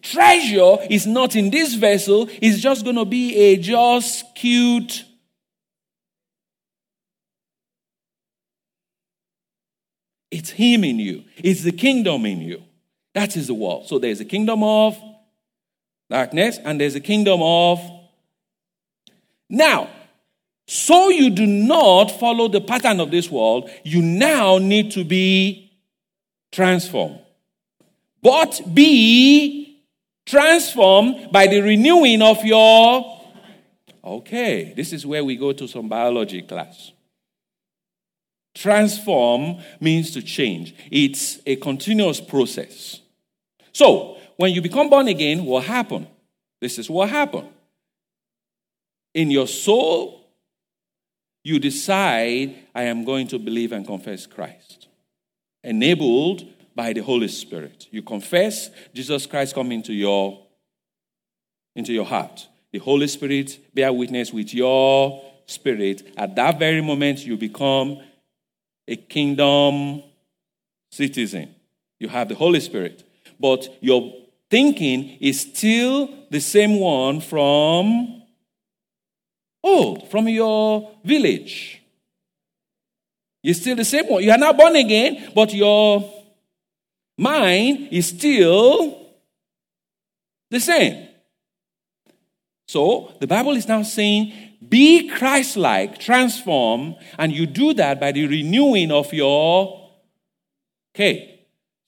treasure 0.00 0.78
is 0.90 1.06
not 1.06 1.36
in 1.36 1.50
this 1.50 1.74
vessel, 1.74 2.28
it's 2.40 2.60
just 2.60 2.84
going 2.84 2.96
to 2.96 3.04
be 3.04 3.36
a 3.36 3.56
just 3.58 4.34
cute. 4.34 5.04
It's 10.30 10.50
Him 10.50 10.82
in 10.82 10.98
you, 10.98 11.24
it's 11.36 11.62
the 11.62 11.72
kingdom 11.72 12.26
in 12.26 12.40
you. 12.40 12.62
That 13.14 13.36
is 13.36 13.46
the 13.46 13.54
world. 13.54 13.86
So 13.86 13.98
there's 13.98 14.20
a 14.20 14.24
kingdom 14.24 14.62
of 14.62 14.98
darkness 16.12 16.58
and 16.62 16.78
there's 16.78 16.94
a 16.94 17.00
kingdom 17.00 17.40
of. 17.42 17.80
Now, 19.48 19.88
so 20.66 21.08
you 21.08 21.30
do 21.30 21.46
not 21.46 22.10
follow 22.20 22.48
the 22.48 22.60
pattern 22.60 23.00
of 23.00 23.10
this 23.10 23.30
world, 23.30 23.70
you 23.82 24.02
now 24.02 24.58
need 24.58 24.92
to 24.92 25.04
be 25.04 25.72
transformed. 26.52 27.18
But 28.22 28.60
be 28.72 29.82
transformed 30.24 31.32
by 31.32 31.48
the 31.48 31.60
renewing 31.60 32.22
of 32.22 32.44
your. 32.44 33.20
Okay, 34.04 34.74
this 34.76 34.92
is 34.92 35.06
where 35.06 35.24
we 35.24 35.36
go 35.36 35.52
to 35.52 35.66
some 35.66 35.88
biology 35.88 36.42
class. 36.42 36.92
Transform 38.54 39.58
means 39.80 40.10
to 40.10 40.22
change, 40.22 40.74
it's 40.90 41.38
a 41.46 41.56
continuous 41.56 42.20
process. 42.20 43.00
So, 43.72 44.18
when 44.42 44.52
you 44.52 44.60
become 44.60 44.90
born 44.90 45.06
again, 45.06 45.44
what 45.44 45.62
happened? 45.62 46.08
This 46.60 46.76
is 46.76 46.90
what 46.90 47.08
happened. 47.08 47.46
In 49.14 49.30
your 49.30 49.46
soul, 49.46 50.20
you 51.44 51.60
decide, 51.60 52.56
I 52.74 52.82
am 52.82 53.04
going 53.04 53.28
to 53.28 53.38
believe 53.38 53.70
and 53.70 53.86
confess 53.86 54.26
Christ. 54.26 54.88
Enabled 55.62 56.44
by 56.74 56.92
the 56.92 57.02
Holy 57.02 57.28
Spirit. 57.28 57.86
You 57.92 58.02
confess 58.02 58.70
Jesus 58.92 59.26
Christ 59.26 59.54
come 59.54 59.70
into 59.70 59.92
your, 59.92 60.44
into 61.76 61.92
your 61.92 62.04
heart. 62.04 62.48
The 62.72 62.80
Holy 62.80 63.06
Spirit 63.06 63.60
bear 63.72 63.92
witness 63.92 64.32
with 64.32 64.52
your 64.52 65.22
spirit. 65.46 66.14
At 66.16 66.34
that 66.34 66.58
very 66.58 66.80
moment, 66.80 67.24
you 67.24 67.36
become 67.36 68.00
a 68.88 68.96
kingdom 68.96 70.02
citizen. 70.90 71.54
You 72.00 72.08
have 72.08 72.28
the 72.28 72.34
Holy 72.34 72.58
Spirit. 72.58 73.04
But 73.38 73.68
your 73.80 74.21
thinking 74.52 75.16
is 75.18 75.40
still 75.40 76.10
the 76.30 76.38
same 76.38 76.78
one 76.78 77.22
from 77.22 78.22
old 79.64 80.10
from 80.10 80.28
your 80.28 80.90
village. 81.02 81.80
You're 83.42 83.54
still 83.54 83.76
the 83.76 83.84
same 83.86 84.06
one. 84.08 84.22
You 84.22 84.30
are 84.30 84.36
not 84.36 84.58
born 84.58 84.76
again, 84.76 85.32
but 85.34 85.54
your 85.54 86.04
mind 87.16 87.88
is 87.90 88.08
still 88.08 89.06
the 90.50 90.60
same. 90.60 91.08
So 92.68 93.14
the 93.20 93.26
Bible 93.26 93.52
is 93.52 93.66
now 93.66 93.82
saying, 93.82 94.34
be 94.68 95.08
Christ 95.08 95.56
like, 95.56 95.98
transform, 95.98 96.96
and 97.18 97.32
you 97.32 97.46
do 97.46 97.72
that 97.72 97.98
by 97.98 98.12
the 98.12 98.26
renewing 98.26 98.92
of 98.92 99.14
your. 99.14 99.90
Okay. 100.94 101.31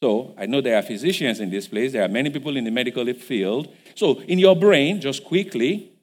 So 0.04 0.34
I 0.36 0.44
know 0.44 0.60
there 0.60 0.76
are 0.76 0.82
physicians 0.82 1.40
in 1.40 1.48
this 1.48 1.66
place, 1.66 1.92
there 1.92 2.04
are 2.04 2.08
many 2.08 2.28
people 2.28 2.54
in 2.58 2.64
the 2.64 2.70
medical 2.70 3.10
field. 3.14 3.74
So 3.94 4.20
in 4.20 4.38
your 4.38 4.54
brain, 4.54 5.00
just 5.00 5.24
quickly, 5.24 5.94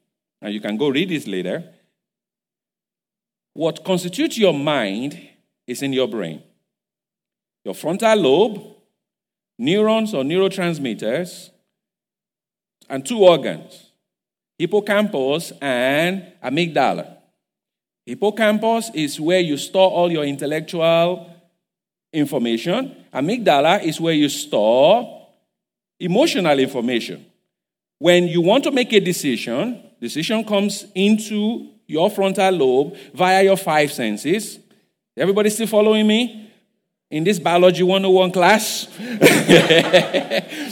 and 0.41 0.51
you 0.51 0.59
can 0.59 0.75
go 0.75 0.89
read 0.89 1.09
this 1.09 1.27
later, 1.27 1.63
what 3.53 3.85
constitutes 3.85 4.39
your 4.39 4.55
mind 4.55 5.21
is 5.67 5.83
in 5.83 5.93
your 5.93 6.07
brain. 6.07 6.41
Your 7.63 7.75
frontal 7.75 8.15
lobe, 8.15 8.75
neurons 9.59 10.15
or 10.15 10.23
neurotransmitters, 10.23 11.51
and 12.89 13.05
two 13.05 13.19
organs 13.19 13.91
hippocampus 14.57 15.53
and 15.61 16.25
amygdala. 16.43 17.17
Hippocampus 18.07 18.89
is 18.95 19.19
where 19.19 19.41
you 19.41 19.57
store 19.57 19.91
all 19.91 20.11
your 20.11 20.23
intellectual 20.23 21.31
information, 22.13 22.95
amygdala 23.13 23.83
is 23.83 23.99
where 23.99 24.13
you 24.13 24.29
store 24.29 25.27
emotional 25.99 26.57
information. 26.59 27.25
When 27.99 28.27
you 28.27 28.41
want 28.41 28.63
to 28.63 28.71
make 28.71 28.91
a 28.93 28.99
decision, 28.99 29.83
decision 29.99 30.43
comes 30.43 30.85
into 30.95 31.69
your 31.85 32.09
frontal 32.09 32.51
lobe 32.51 32.97
via 33.13 33.43
your 33.43 33.57
five 33.57 33.91
senses. 33.91 34.59
Everybody 35.15 35.49
still 35.49 35.67
following 35.67 36.07
me? 36.07 36.51
In 37.09 37.23
this 37.23 37.37
biology 37.37 37.83
101 37.83 38.31
class? 38.31 38.87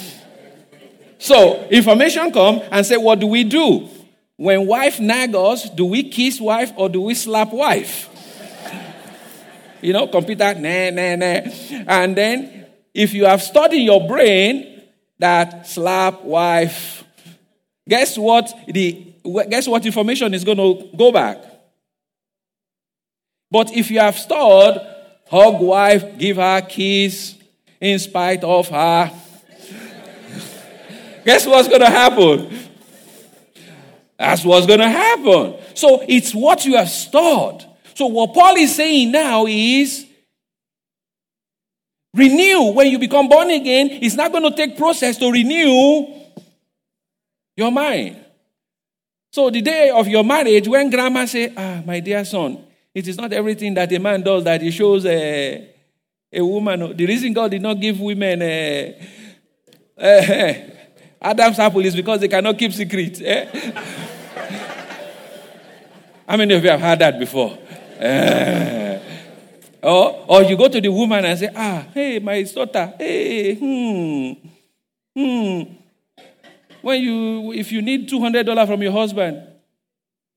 so, 1.19 1.67
information 1.69 2.31
come 2.31 2.61
and 2.71 2.85
say, 2.85 2.95
what 2.95 3.19
do 3.19 3.27
we 3.27 3.43
do? 3.43 3.89
When 4.37 4.65
wife 4.65 5.01
nag 5.01 5.35
us, 5.35 5.69
do 5.69 5.85
we 5.85 6.09
kiss 6.09 6.39
wife 6.39 6.71
or 6.77 6.87
do 6.87 7.01
we 7.01 7.13
slap 7.13 7.51
wife? 7.51 8.08
You 9.81 9.93
know, 9.93 10.07
computer, 10.07 10.53
nah, 10.55 10.89
nah, 10.89 11.15
nah. 11.15 11.41
And 11.87 12.15
then, 12.15 12.65
if 12.93 13.13
you 13.13 13.25
have 13.25 13.41
studied 13.41 13.83
your 13.83 14.07
brain 14.07 14.83
that 15.19 15.67
slap 15.67 16.23
wife, 16.23 17.03
guess 17.87 18.17
what? 18.17 18.51
The 18.67 19.05
guess 19.49 19.67
what 19.67 19.85
information 19.85 20.33
is 20.33 20.43
going 20.43 20.57
to 20.57 20.89
go 20.97 21.11
back. 21.11 21.37
But 23.51 23.71
if 23.71 23.91
you 23.91 23.99
have 23.99 24.17
stored 24.17 24.79
hug 25.29 25.61
wife, 25.61 26.17
give 26.17 26.37
her 26.37 26.61
kiss 26.61 27.35
in 27.79 27.99
spite 27.99 28.43
of 28.43 28.67
her, 28.69 29.11
guess 31.25 31.45
what's 31.45 31.67
going 31.67 31.81
to 31.81 31.89
happen? 31.89 32.57
That's 34.17 34.43
what's 34.43 34.67
going 34.67 34.79
to 34.79 34.89
happen. 34.89 35.55
So 35.75 36.03
it's 36.07 36.35
what 36.35 36.65
you 36.65 36.75
have 36.75 36.89
stored. 36.89 37.63
So, 37.99 38.07
what 38.07 38.33
Paul 38.33 38.55
is 38.55 38.77
saying 38.77 39.11
now 39.11 39.45
is 39.45 40.05
renew. 42.13 42.71
When 42.71 42.87
you 42.87 42.97
become 42.97 43.27
born 43.27 43.49
again, 43.49 43.89
it's 43.91 44.15
not 44.15 44.31
going 44.31 44.49
to 44.49 44.55
take 44.55 44.77
process 44.77 45.17
to 45.17 45.29
renew 45.29 46.07
your 47.57 47.73
mind. 47.73 48.23
So, 49.33 49.49
the 49.49 49.61
day 49.61 49.89
of 49.89 50.07
your 50.07 50.23
marriage, 50.23 50.65
when 50.65 50.89
grandma 50.89 51.25
say, 51.25 51.51
Ah, 51.57 51.83
my 51.85 51.99
dear 51.99 52.23
son, 52.23 52.63
it 52.95 53.05
is 53.05 53.17
not 53.17 53.33
everything 53.33 53.73
that 53.73 53.91
a 53.91 53.99
man 53.99 54.21
does 54.21 54.45
that 54.45 54.61
he 54.61 54.71
shows 54.71 55.05
a, 55.05 55.69
a 56.31 56.41
woman. 56.41 56.95
The 56.95 57.05
reason 57.05 57.33
God 57.33 57.51
did 57.51 57.61
not 57.61 57.81
give 57.81 57.99
women 57.99 58.41
a, 58.41 59.07
a 60.01 60.73
Adam's 61.21 61.59
apple 61.59 61.83
is 61.83 61.97
because 61.97 62.21
they 62.21 62.29
cannot 62.29 62.57
keep 62.57 62.71
secret. 62.71 63.21
Eh? 63.21 63.73
How 66.29 66.37
many 66.37 66.53
of 66.53 66.63
you 66.63 66.69
have 66.69 66.79
heard 66.79 66.99
that 66.99 67.19
before? 67.19 67.57
Uh, 67.99 68.97
or, 69.83 70.25
or 70.27 70.43
you 70.43 70.55
go 70.55 70.67
to 70.69 70.79
the 70.79 70.89
woman 70.89 71.25
and 71.25 71.37
say, 71.37 71.49
ah, 71.55 71.85
hey, 71.93 72.19
my 72.19 72.41
daughter, 72.43 72.93
hey, 72.97 73.55
hmm, 73.55 74.33
hmm. 75.13 75.63
When 76.81 77.01
you, 77.01 77.51
if 77.53 77.71
you 77.71 77.81
need 77.81 78.09
$200 78.09 78.67
from 78.67 78.81
your 78.81 78.93
husband, 78.93 79.41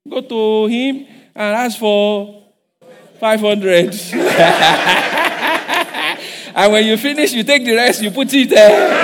go 0.08 0.20
to 0.20 0.66
him 0.66 1.06
and 1.34 1.56
ask 1.56 1.78
for 1.78 2.42
500. 3.20 3.94
and 6.54 6.72
when 6.72 6.84
you 6.84 6.96
finish, 6.96 7.32
you 7.32 7.44
take 7.44 7.64
the 7.64 7.76
rest, 7.76 8.02
you 8.02 8.10
put 8.10 8.34
it 8.34 8.50
there. 8.50 8.98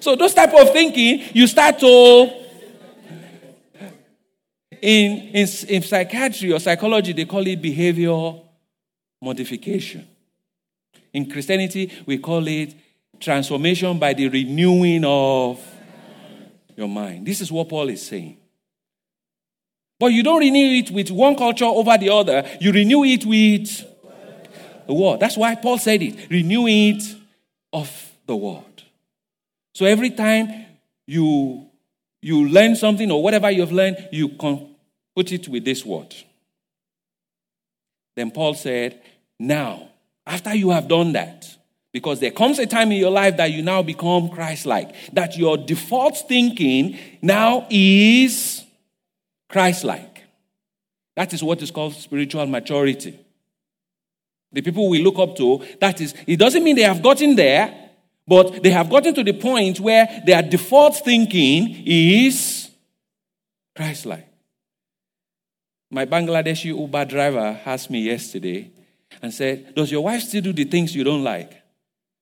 so 0.00 0.16
those 0.16 0.34
type 0.34 0.52
of 0.54 0.72
thinking, 0.72 1.22
you 1.32 1.46
start 1.46 1.78
to 1.78 2.47
in, 4.82 5.18
in, 5.34 5.48
in 5.68 5.82
psychiatry 5.82 6.52
or 6.52 6.60
psychology, 6.60 7.12
they 7.12 7.24
call 7.24 7.46
it 7.46 7.60
behavior 7.60 8.34
modification. 9.20 10.06
In 11.12 11.30
Christianity, 11.30 11.92
we 12.06 12.18
call 12.18 12.46
it 12.46 12.74
transformation 13.20 13.98
by 13.98 14.14
the 14.14 14.28
renewing 14.28 15.04
of 15.04 15.64
your 16.76 16.88
mind. 16.88 17.26
This 17.26 17.40
is 17.40 17.50
what 17.50 17.68
Paul 17.68 17.88
is 17.88 18.06
saying. 18.06 18.36
But 19.98 20.08
you 20.08 20.22
don't 20.22 20.38
renew 20.38 20.78
it 20.78 20.90
with 20.90 21.10
one 21.10 21.34
culture 21.34 21.64
over 21.64 21.98
the 21.98 22.10
other, 22.10 22.48
you 22.60 22.72
renew 22.72 23.02
it 23.04 23.24
with 23.24 23.84
the 24.86 24.94
word. 24.94 25.20
That's 25.20 25.36
why 25.36 25.54
Paul 25.56 25.78
said 25.78 26.02
it 26.02 26.30
renew 26.30 26.66
it 26.66 27.02
of 27.72 28.12
the 28.26 28.36
word. 28.36 28.64
So 29.74 29.84
every 29.86 30.10
time 30.10 30.66
you 31.06 31.67
you 32.20 32.48
learn 32.48 32.76
something 32.76 33.10
or 33.10 33.22
whatever 33.22 33.50
you've 33.50 33.72
learned, 33.72 34.08
you 34.12 34.30
con- 34.30 34.74
put 35.14 35.32
it 35.32 35.48
with 35.48 35.64
this 35.64 35.84
word. 35.84 36.14
Then 38.16 38.30
Paul 38.30 38.54
said, 38.54 39.00
Now, 39.38 39.88
after 40.26 40.54
you 40.54 40.70
have 40.70 40.88
done 40.88 41.12
that, 41.12 41.56
because 41.92 42.20
there 42.20 42.30
comes 42.30 42.58
a 42.58 42.66
time 42.66 42.92
in 42.92 42.98
your 42.98 43.10
life 43.10 43.36
that 43.36 43.50
you 43.50 43.62
now 43.62 43.82
become 43.82 44.28
Christ 44.28 44.66
like, 44.66 44.94
that 45.12 45.36
your 45.36 45.56
default 45.56 46.18
thinking 46.28 46.98
now 47.22 47.66
is 47.70 48.64
Christ 49.48 49.84
like. 49.84 50.24
That 51.16 51.32
is 51.32 51.42
what 51.42 51.62
is 51.62 51.70
called 51.70 51.94
spiritual 51.94 52.46
maturity. 52.46 53.18
The 54.52 54.62
people 54.62 54.88
we 54.88 55.02
look 55.02 55.18
up 55.18 55.36
to, 55.36 55.64
that 55.80 56.00
is, 56.00 56.14
it 56.26 56.36
doesn't 56.38 56.62
mean 56.62 56.76
they 56.76 56.82
have 56.82 57.02
gotten 57.02 57.36
there, 57.36 57.87
but 58.28 58.62
they 58.62 58.70
have 58.70 58.90
gotten 58.90 59.14
to 59.14 59.24
the 59.24 59.32
point 59.32 59.80
where 59.80 60.22
their 60.26 60.42
default 60.42 60.98
thinking 60.98 61.82
is 61.86 62.68
Christ 63.74 64.04
like. 64.04 64.28
My 65.90 66.04
Bangladeshi 66.04 66.66
Uber 66.66 67.06
driver 67.06 67.58
asked 67.64 67.90
me 67.90 68.00
yesterday 68.00 68.70
and 69.22 69.32
said, 69.32 69.74
Does 69.74 69.90
your 69.90 70.04
wife 70.04 70.22
still 70.22 70.42
do 70.42 70.52
the 70.52 70.64
things 70.64 70.94
you 70.94 71.02
don't 71.02 71.24
like? 71.24 71.62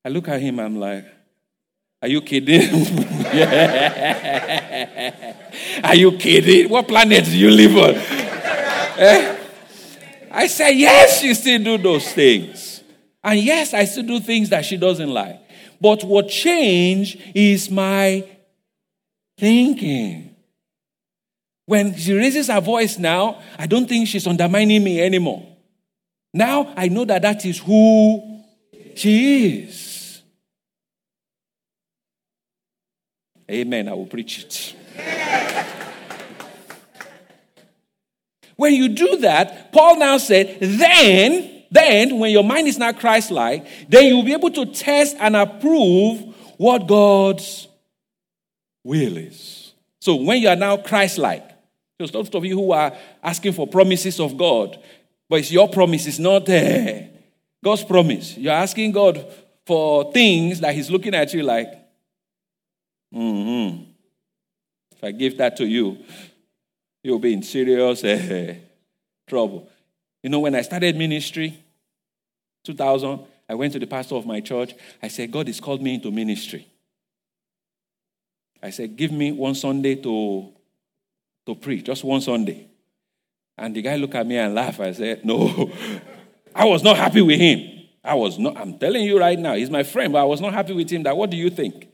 I 0.05 0.09
look 0.09 0.29
at 0.29 0.41
him, 0.41 0.61
I'm 0.61 0.79
like, 0.79 1.05
Are 2.01 2.07
you 2.07 2.21
kidding? 2.21 2.61
Are 5.83 5.97
you 5.97 6.13
kidding? 6.13 6.69
What 6.69 6.87
planet 6.87 7.25
do 7.25 7.37
you 7.37 7.51
live 7.51 7.77
on? 7.77 7.95
eh? 8.99 9.37
I 10.31 10.47
said, 10.47 10.71
Yes, 10.71 11.21
she 11.21 11.35
still 11.35 11.65
do 11.65 11.79
those 11.79 12.13
things. 12.13 12.85
And 13.25 13.41
yes, 13.41 13.75
I 13.75 13.87
still 13.87 14.05
do 14.05 14.21
things 14.21 14.51
that 14.51 14.65
she 14.65 14.77
doesn't 14.77 15.11
like. 15.11 15.41
But 15.81 16.05
what 16.05 16.29
changed 16.29 17.21
is 17.35 17.71
my 17.71 18.25
thinking. 19.39 20.35
When 21.67 21.97
she 21.97 22.13
raises 22.13 22.47
her 22.47 22.61
voice 22.61 22.99
now, 22.99 23.43
I 23.59 23.67
don't 23.67 23.89
think 23.89 24.09
she's 24.09 24.27
undermining 24.27 24.85
me 24.85 25.01
anymore. 25.03 25.45
Now 26.33 26.73
I 26.77 26.89
know 26.89 27.05
that 27.05 27.23
that 27.23 27.45
is 27.45 27.59
who 27.59 28.43
she 28.95 29.65
is. 29.65 30.23
Amen. 33.51 33.89
I 33.89 33.93
will 33.95 34.07
preach 34.07 34.45
it. 34.45 34.75
when 38.57 38.75
you 38.75 38.89
do 38.89 39.19
that, 39.19 39.73
Paul 39.73 39.99
now 39.99 40.19
said, 40.19 40.59
then 40.61 41.56
then, 41.71 42.19
when 42.19 42.31
your 42.31 42.45
mind 42.45 42.69
is 42.69 42.79
not 42.79 42.99
Christ 42.99 43.31
like, 43.31 43.67
then 43.89 44.07
you'll 44.07 44.23
be 44.23 44.33
able 44.33 44.51
to 44.51 44.67
test 44.67 45.17
and 45.19 45.37
approve 45.37 46.35
what 46.57 46.87
God's 46.87 47.69
will 48.85 49.17
is. 49.17 49.73
So, 50.01 50.17
when 50.17 50.41
you 50.41 50.49
are 50.49 50.57
now 50.57 50.77
Christ 50.77 51.19
like, 51.19 51.49
there's 51.99 52.15
lots 52.15 52.35
of 52.35 52.45
you 52.45 52.57
who 52.57 52.73
are 52.73 52.93
asking 53.23 53.53
for 53.53 53.67
promises 53.67 54.21
of 54.21 54.37
God, 54.37 54.79
but 55.29 55.41
it's 55.41 55.51
your 55.51 55.69
promise, 55.69 56.07
it's 56.07 56.19
not 56.19 56.49
uh, 56.49 57.01
God's 57.65 57.85
promise. 57.85 58.37
You're 58.37 58.53
asking 58.53 58.93
God 58.93 59.27
for 59.67 60.13
things 60.13 60.61
that 60.61 60.75
He's 60.75 60.91
looking 60.91 61.15
at 61.15 61.33
you 61.35 61.43
like, 61.43 61.69
mm-hmm. 63.15 63.93
If 64.97 65.05
I 65.05 65.11
give 65.11 65.37
that 65.39 65.57
to 65.59 65.67
you, 65.67 65.99
you'll 67.03 67.19
be 67.19 67.35
in 67.35 67.43
serious 67.43 68.03
uh, 68.03 68.55
trouble. 69.29 69.69
You 70.27 70.31
know, 70.31 70.41
when 70.41 70.57
I 70.57 70.63
started 70.63 70.97
ministry, 70.97 71.57
2000, 72.65 73.21
I 73.49 73.55
went 73.55 73.73
to 73.75 73.79
the 73.79 73.87
pastor 73.87 74.17
of 74.17 74.27
my 74.27 74.41
church. 74.41 74.75
I 75.01 75.07
said, 75.07 75.31
God 75.31 75.47
has 75.47 75.61
called 75.61 75.81
me 75.81 75.95
into 75.95 76.11
ministry. 76.11 76.67
I 78.61 78.71
said, 78.71 78.97
Give 78.97 79.13
me 79.13 79.31
one 79.31 79.55
Sunday 79.55 79.95
to, 79.95 80.53
to 81.47 81.55
preach, 81.55 81.85
just 81.85 82.03
one 82.03 82.21
Sunday. 82.21 82.67
And 83.57 83.77
the 83.77 83.83
guy 83.83 83.95
looked 83.95 84.17
at 84.17 84.27
me 84.27 84.37
and 84.37 84.53
laughed. 84.53 84.81
I 84.81 84.91
said, 84.91 85.25
No. 85.25 85.71
I 86.57 86.65
was 86.65 86.83
not 86.83 86.97
happy 86.97 87.23
with 87.23 87.39
him. 87.39 87.87
I 88.03 88.15
was 88.15 88.37
not, 88.37 88.57
I'm 88.57 88.77
telling 88.81 89.05
you 89.05 89.21
right 89.21 89.39
now, 89.39 89.55
he's 89.55 89.71
my 89.71 89.85
friend, 89.85 90.13
but 90.13 90.23
I 90.23 90.25
was 90.25 90.41
not 90.41 90.53
happy 90.53 90.73
with 90.73 90.91
him. 90.91 91.05
That 91.05 91.17
what 91.17 91.31
do 91.31 91.37
you 91.37 91.51
think? 91.51 91.87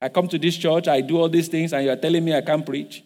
I 0.00 0.10
come 0.10 0.28
to 0.28 0.38
this 0.38 0.56
church, 0.56 0.86
I 0.86 1.00
do 1.00 1.18
all 1.18 1.28
these 1.28 1.48
things, 1.48 1.72
and 1.72 1.84
you're 1.84 1.96
telling 1.96 2.24
me 2.24 2.36
I 2.36 2.42
can't 2.42 2.64
preach. 2.64 3.02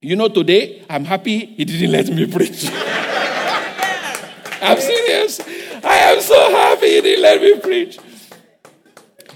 You 0.00 0.16
know, 0.16 0.26
today, 0.26 0.84
I'm 0.90 1.04
happy 1.04 1.46
he 1.46 1.64
didn't 1.64 1.92
let 1.92 2.08
me 2.08 2.26
preach. 2.26 2.68
I'm 4.60 4.80
serious. 4.80 5.40
I 5.84 5.96
am 6.12 6.20
so 6.20 6.50
happy 6.50 6.88
he 6.88 7.00
didn't 7.00 7.22
let 7.22 7.40
me 7.40 7.60
preach. 7.60 7.98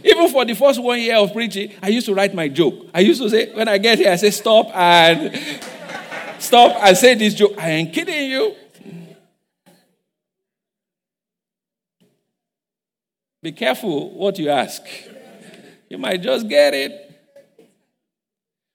Even 0.05 0.29
for 0.29 0.45
the 0.45 0.55
first 0.55 0.83
one 0.83 1.01
year 1.01 1.17
of 1.17 1.33
preaching, 1.33 1.73
I 1.83 1.89
used 1.89 2.07
to 2.07 2.15
write 2.15 2.35
my 2.35 2.49
joke. 2.49 2.75
I 2.93 3.01
used 3.01 3.23
to 3.23 3.31
say, 3.31 3.55
when 3.55 3.69
I 3.69 3.79
get 3.79 3.99
here, 3.99 4.13
I 4.13 4.17
say, 4.17 4.31
stop 4.31 4.67
and 4.75 5.35
stop 6.39 6.77
and 6.83 6.97
say 6.97 7.15
this 7.15 7.35
joke. 7.35 7.55
I 7.57 7.71
ain't 7.71 7.93
kidding 7.93 8.31
you. 8.31 8.55
Be 13.43 13.53
careful 13.53 14.11
what 14.11 14.39
you 14.39 14.51
ask. 14.51 14.83
You 15.89 15.99
might 15.99 16.23
just 16.23 16.49
get 16.49 16.75
it. 16.75 17.01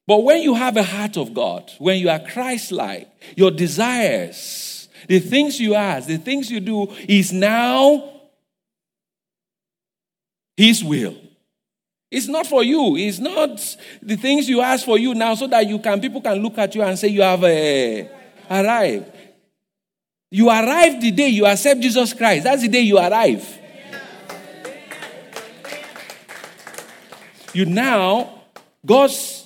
But 0.07 0.23
when 0.23 0.41
you 0.41 0.55
have 0.55 0.77
a 0.77 0.83
heart 0.83 1.17
of 1.17 1.35
God, 1.35 1.71
when 1.77 1.99
you 1.99 2.09
are 2.09 2.19
Christ 2.19 2.71
like, 2.71 3.07
your 3.35 3.51
desires, 3.51 4.68
the 5.09 5.19
things 5.19 5.59
you 5.59 5.73
ask, 5.73 6.07
the 6.07 6.17
things 6.17 6.51
you 6.51 6.59
do 6.59 6.87
is 7.07 7.33
now 7.33 8.11
His 10.55 10.83
will. 10.83 11.15
It's 12.11 12.27
not 12.27 12.45
for 12.45 12.63
you. 12.63 12.95
It's 12.95 13.17
not 13.17 13.77
the 14.03 14.15
things 14.15 14.47
you 14.47 14.61
ask 14.61 14.85
for 14.85 14.99
you 14.99 15.15
now 15.15 15.33
so 15.33 15.47
that 15.47 15.65
you 15.65 15.79
can 15.79 15.99
people 15.99 16.21
can 16.21 16.37
look 16.37 16.59
at 16.59 16.75
you 16.75 16.83
and 16.83 16.97
say 16.97 17.07
you 17.07 17.23
have 17.23 17.43
uh, 17.43 18.07
arrived. 18.51 19.11
You 20.29 20.47
arrive 20.47 21.01
the 21.01 21.09
day 21.09 21.29
you 21.29 21.47
accept 21.47 21.81
Jesus 21.81 22.13
Christ. 22.13 22.43
That's 22.43 22.61
the 22.61 22.67
day 22.67 22.81
you 22.81 22.99
arrive. 22.99 23.57
You 27.51 27.65
now, 27.65 28.43
God's, 28.85 29.38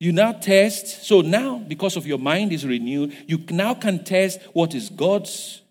you 0.00 0.12
now 0.12 0.32
test. 0.32 1.04
So 1.04 1.20
now, 1.20 1.58
because 1.58 1.96
of 1.96 2.06
your 2.06 2.18
mind 2.18 2.52
is 2.52 2.66
renewed, 2.66 3.16
you 3.26 3.38
now 3.50 3.74
can 3.74 4.04
test 4.04 4.40
what 4.52 4.74
is 4.74 4.90
God's 4.90 5.62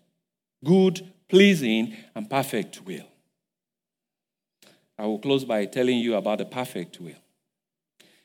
good, 0.64 1.06
pleasing, 1.28 1.94
and 2.14 2.28
perfect 2.28 2.82
will. 2.84 3.06
I 4.98 5.06
will 5.06 5.18
close 5.18 5.44
by 5.44 5.66
telling 5.66 5.98
you 5.98 6.14
about 6.14 6.38
the 6.38 6.44
perfect 6.44 7.00
will. 7.00 7.16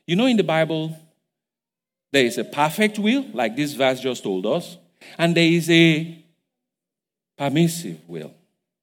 You 0.05 0.15
know, 0.15 0.27
in 0.27 0.37
the 0.37 0.43
Bible, 0.43 0.97
there 2.11 2.25
is 2.25 2.37
a 2.37 2.43
perfect 2.43 2.97
will, 2.97 3.25
like 3.33 3.55
this 3.55 3.73
verse 3.73 3.99
just 3.99 4.23
told 4.23 4.45
us, 4.45 4.77
and 5.17 5.35
there 5.35 5.43
is 5.43 5.69
a 5.69 6.23
permissive 7.37 7.99
will, 8.07 8.33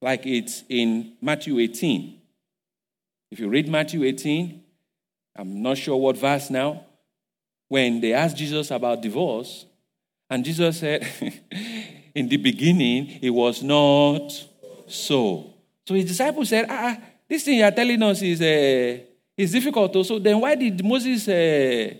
like 0.01 0.25
it's 0.25 0.63
in 0.69 1.13
Matthew 1.21 1.59
18. 1.59 2.19
If 3.31 3.39
you 3.39 3.49
read 3.49 3.67
Matthew 3.67 4.03
18, 4.03 4.63
I'm 5.35 5.61
not 5.61 5.77
sure 5.77 5.97
what 5.97 6.17
verse 6.17 6.49
now, 6.49 6.85
when 7.67 7.99
they 7.99 8.13
asked 8.13 8.37
Jesus 8.37 8.71
about 8.71 9.01
divorce, 9.01 9.65
and 10.29 10.43
Jesus 10.43 10.79
said, 10.79 11.07
In 12.15 12.27
the 12.27 12.37
beginning, 12.37 13.19
it 13.21 13.29
was 13.29 13.61
not 13.61 14.31
so. 14.87 15.53
So 15.85 15.93
his 15.93 16.05
disciples 16.05 16.49
said, 16.49 16.65
Ah, 16.67 16.97
this 17.27 17.43
thing 17.43 17.59
you're 17.59 17.71
telling 17.71 18.01
us 18.01 18.21
is, 18.21 18.41
uh, 18.41 19.03
is 19.37 19.51
difficult. 19.51 20.05
So 20.05 20.17
then 20.17 20.39
why 20.41 20.55
did 20.55 20.83
Moses 20.83 21.27
uh, 21.27 21.93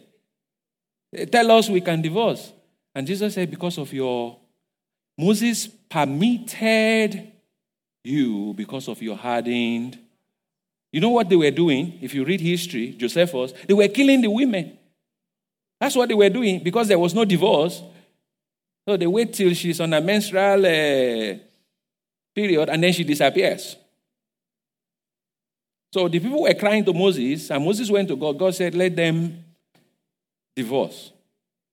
tell 1.31 1.51
us 1.51 1.69
we 1.69 1.81
can 1.81 2.01
divorce? 2.01 2.51
And 2.95 3.05
Jesus 3.05 3.33
said, 3.35 3.49
Because 3.49 3.77
of 3.77 3.93
your. 3.93 4.37
Moses 5.19 5.67
permitted 5.67 7.31
you 8.03 8.53
because 8.55 8.87
of 8.87 9.01
your 9.01 9.17
hardened 9.17 9.97
you 10.91 11.01
know 11.01 11.09
what 11.09 11.29
they 11.29 11.35
were 11.35 11.51
doing? 11.51 11.99
If 12.01 12.13
you 12.13 12.23
read 12.23 12.41
history, 12.41 12.95
Josephus, 12.97 13.53
they 13.67 13.73
were 13.73 13.87
killing 13.87 14.21
the 14.21 14.29
women. 14.29 14.77
That's 15.79 15.95
what 15.95 16.09
they 16.09 16.15
were 16.15 16.29
doing 16.29 16.63
because 16.63 16.87
there 16.87 16.99
was 16.99 17.13
no 17.13 17.25
divorce. 17.25 17.81
So 18.87 18.97
they 18.97 19.07
wait 19.07 19.33
till 19.33 19.53
she's 19.53 19.79
on 19.79 19.93
a 19.93 20.01
menstrual 20.01 20.65
uh, 20.65 21.37
period 22.33 22.69
and 22.69 22.83
then 22.83 22.93
she 22.93 23.03
disappears. 23.03 23.75
So 25.93 26.07
the 26.07 26.19
people 26.19 26.43
were 26.43 26.53
crying 26.53 26.83
to 26.85 26.93
Moses, 26.93 27.49
and 27.49 27.63
Moses 27.63 27.89
went 27.89 28.07
to 28.09 28.15
God. 28.15 28.37
God 28.37 28.53
said, 28.53 28.75
Let 28.75 28.95
them 28.95 29.43
divorce. 30.55 31.11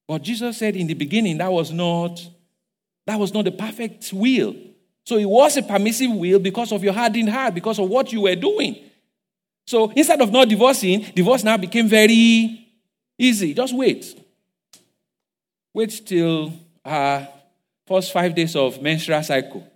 But 0.06 0.22
Jesus 0.22 0.58
said 0.58 0.76
in 0.76 0.86
the 0.86 0.94
beginning 0.94 1.38
that 1.38 1.50
was 1.50 1.72
not 1.72 2.20
that 3.06 3.18
was 3.18 3.34
not 3.34 3.44
the 3.44 3.52
perfect 3.52 4.12
will. 4.12 4.54
So 5.04 5.16
it 5.16 5.26
was 5.26 5.56
a 5.56 5.62
permissive 5.62 6.10
will 6.10 6.38
because 6.38 6.72
of 6.72 6.82
your 6.82 6.94
hardened 6.94 7.28
heart, 7.28 7.54
because 7.54 7.78
of 7.78 7.88
what 7.88 8.12
you 8.12 8.22
were 8.22 8.34
doing. 8.34 8.76
So 9.66 9.90
instead 9.90 10.20
of 10.20 10.32
not 10.32 10.48
divorcing, 10.48 11.12
divorce 11.14 11.44
now 11.44 11.56
became 11.56 11.88
very 11.88 12.63
easy. 13.18 13.54
Just 13.54 13.74
wait. 13.74 14.20
Wait 15.72 16.06
till 16.06 16.52
her 16.84 17.28
first 17.86 18.12
five 18.12 18.34
days 18.34 18.56
of 18.56 18.80
menstrual 18.80 19.22
cycle 19.22 19.66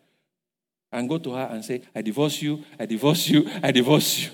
and 0.90 1.08
go 1.08 1.18
to 1.18 1.32
her 1.32 1.48
and 1.50 1.64
say, 1.64 1.82
I 1.94 2.02
divorce 2.02 2.40
you, 2.40 2.64
I 2.78 2.86
divorce 2.86 3.28
you, 3.28 3.48
I 3.62 3.70
divorce 3.70 4.18
you. 4.18 4.30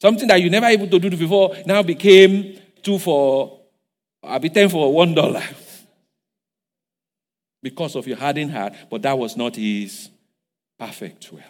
Something 0.00 0.28
that 0.28 0.40
you 0.40 0.50
never 0.50 0.66
able 0.66 0.88
to 0.88 0.98
do 0.98 1.16
before 1.16 1.56
now 1.64 1.82
became 1.82 2.60
two 2.82 2.98
for, 2.98 3.60
I'll 4.22 4.38
be 4.38 4.50
ten 4.50 4.68
for 4.68 4.92
one 4.92 5.14
dollar. 5.14 5.42
because 7.62 7.96
of 7.96 8.06
your 8.06 8.16
hardened 8.16 8.52
heart, 8.52 8.74
but 8.90 9.02
that 9.02 9.18
was 9.18 9.36
not 9.36 9.56
his 9.56 10.08
perfect 10.78 11.32
will 11.32 11.40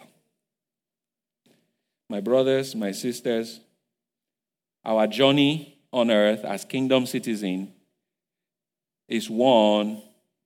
my 2.09 2.21
brothers, 2.21 2.75
my 2.75 2.91
sisters, 2.91 3.59
our 4.83 5.07
journey 5.07 5.76
on 5.91 6.11
earth 6.11 6.43
as 6.43 6.65
kingdom 6.65 7.05
citizen 7.05 7.73
is 9.07 9.29
one 9.29 10.01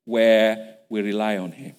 where 0.06 0.78
we 0.90 1.02
rely 1.02 1.38
on 1.38 1.52
Him. 1.52 1.76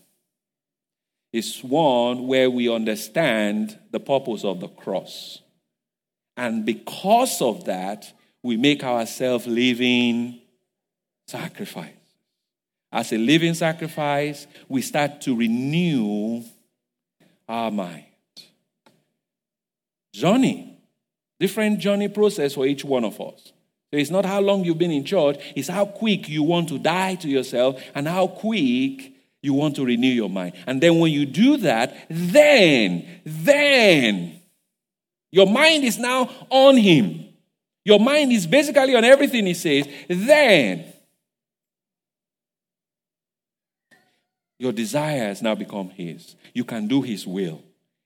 It's 1.32 1.62
one 1.62 2.26
where 2.26 2.50
we 2.50 2.68
understand 2.68 3.78
the 3.90 4.00
purpose 4.00 4.44
of 4.44 4.60
the 4.60 4.68
cross. 4.68 5.40
And 6.36 6.64
because 6.66 7.40
of 7.40 7.64
that, 7.66 8.12
we 8.42 8.56
make 8.56 8.84
ourselves 8.84 9.46
living 9.46 10.40
sacrifice. 11.26 11.90
As 12.90 13.12
a 13.12 13.18
living 13.18 13.54
sacrifice, 13.54 14.46
we 14.68 14.82
start 14.82 15.22
to 15.22 15.34
renew 15.34 16.42
our 17.48 17.70
mind 17.70 18.04
journey, 20.12 20.71
different 21.42 21.80
journey 21.80 22.06
process 22.06 22.54
for 22.54 22.64
each 22.66 22.84
one 22.84 23.04
of 23.04 23.20
us. 23.20 23.52
So 23.90 23.98
it's 23.98 24.10
not 24.10 24.24
how 24.24 24.40
long 24.40 24.64
you've 24.64 24.78
been 24.78 24.92
in 24.92 25.04
church, 25.04 25.36
it's 25.56 25.68
how 25.68 25.84
quick 25.84 26.28
you 26.28 26.44
want 26.44 26.68
to 26.68 26.78
die 26.78 27.16
to 27.16 27.28
yourself 27.28 27.82
and 27.96 28.06
how 28.06 28.28
quick 28.28 29.12
you 29.42 29.52
want 29.52 29.74
to 29.76 29.84
renew 29.84 30.06
your 30.06 30.30
mind. 30.30 30.54
And 30.68 30.80
then 30.80 31.00
when 31.00 31.10
you 31.10 31.26
do 31.26 31.56
that, 31.58 32.06
then, 32.08 33.06
then, 33.24 34.40
your 35.32 35.46
mind 35.46 35.82
is 35.82 35.98
now 35.98 36.30
on 36.48 36.76
Him. 36.76 37.26
Your 37.84 37.98
mind 37.98 38.30
is 38.30 38.46
basically 38.46 38.94
on 38.94 39.02
everything 39.02 39.44
He 39.44 39.54
says. 39.54 39.88
Then, 40.08 40.84
your 44.60 44.70
desires 44.70 45.42
now 45.42 45.56
become 45.56 45.90
His. 45.90 46.36
You 46.54 46.64
can 46.64 46.86
do 46.86 47.02
His 47.02 47.26
will. 47.26 47.60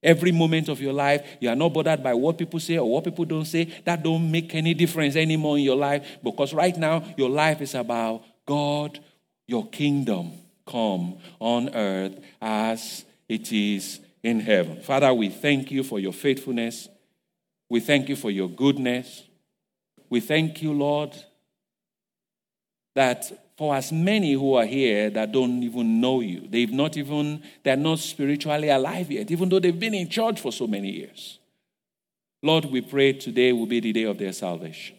Every 0.07 0.31
moment 0.31 0.69
of 0.69 0.81
your 0.81 0.93
life, 0.93 1.27
you 1.41 1.49
are 1.49 1.57
not 1.57 1.75
bothered 1.75 2.01
by 2.01 2.15
what 2.15 2.39
people 2.39 2.61
say 2.61 2.79
or 2.79 2.89
what 2.89 3.03
people 3.03 3.25
don't 3.25 3.45
say. 3.45 3.65
That 3.85 4.05
don't 4.05 4.31
make 4.31 4.55
any 4.55 4.73
difference 4.73 5.17
anymore 5.17 5.59
in 5.59 5.65
your 5.65 5.75
life 5.75 6.19
because 6.23 6.55
right 6.55 6.77
now 6.77 7.03
your 7.17 7.29
life 7.29 7.61
is 7.61 7.75
about 7.75 8.23
God, 8.47 9.01
your 9.49 9.67
kingdom 9.69 10.31
come 10.65 11.19
on 11.41 11.75
earth 11.75 12.21
as 12.41 13.05
it 13.29 13.51
is 13.53 13.99
in 14.23 14.39
heaven. 14.39 14.81
Father, 14.81 15.13
we 15.13 15.29
thank 15.29 15.73
you 15.73 15.83
for 15.83 15.99
your 15.99 16.13
faithfulness. 16.13 16.89
We 17.69 17.81
thank 17.81 18.09
you 18.09 18.15
for 18.15 18.31
your 18.31 18.49
goodness. 18.49 19.25
We 20.09 20.21
thank 20.21 20.63
you, 20.63 20.73
Lord, 20.73 21.17
that 22.95 23.25
for 23.57 23.75
as 23.75 23.91
many 23.91 24.35
who 24.35 24.55
are 24.55 24.67
here 24.67 25.09
that 25.11 25.33
don't 25.33 25.63
even 25.63 26.01
know 26.01 26.21
you, 26.21 26.47
they've 26.49 26.73
not 26.73 26.97
even, 26.97 27.43
they're 27.63 27.77
not 27.77 27.99
spiritually 27.99 28.69
alive 28.69 29.11
yet, 29.11 29.31
even 29.31 29.49
though 29.49 29.59
they've 29.59 29.79
been 29.79 29.95
in 29.95 30.09
church 30.09 30.41
for 30.41 30.53
so 30.53 30.67
many 30.67 30.91
years. 30.91 31.39
Lord, 32.43 32.67
we 32.67 32.83
pray 32.83 33.15
today 33.15 33.53
will 33.53 33.67
be 33.67 33.81
the 33.81 33.93
day 33.93 34.03
of 34.05 34.19
their 34.19 34.33
salvation. 34.33 34.97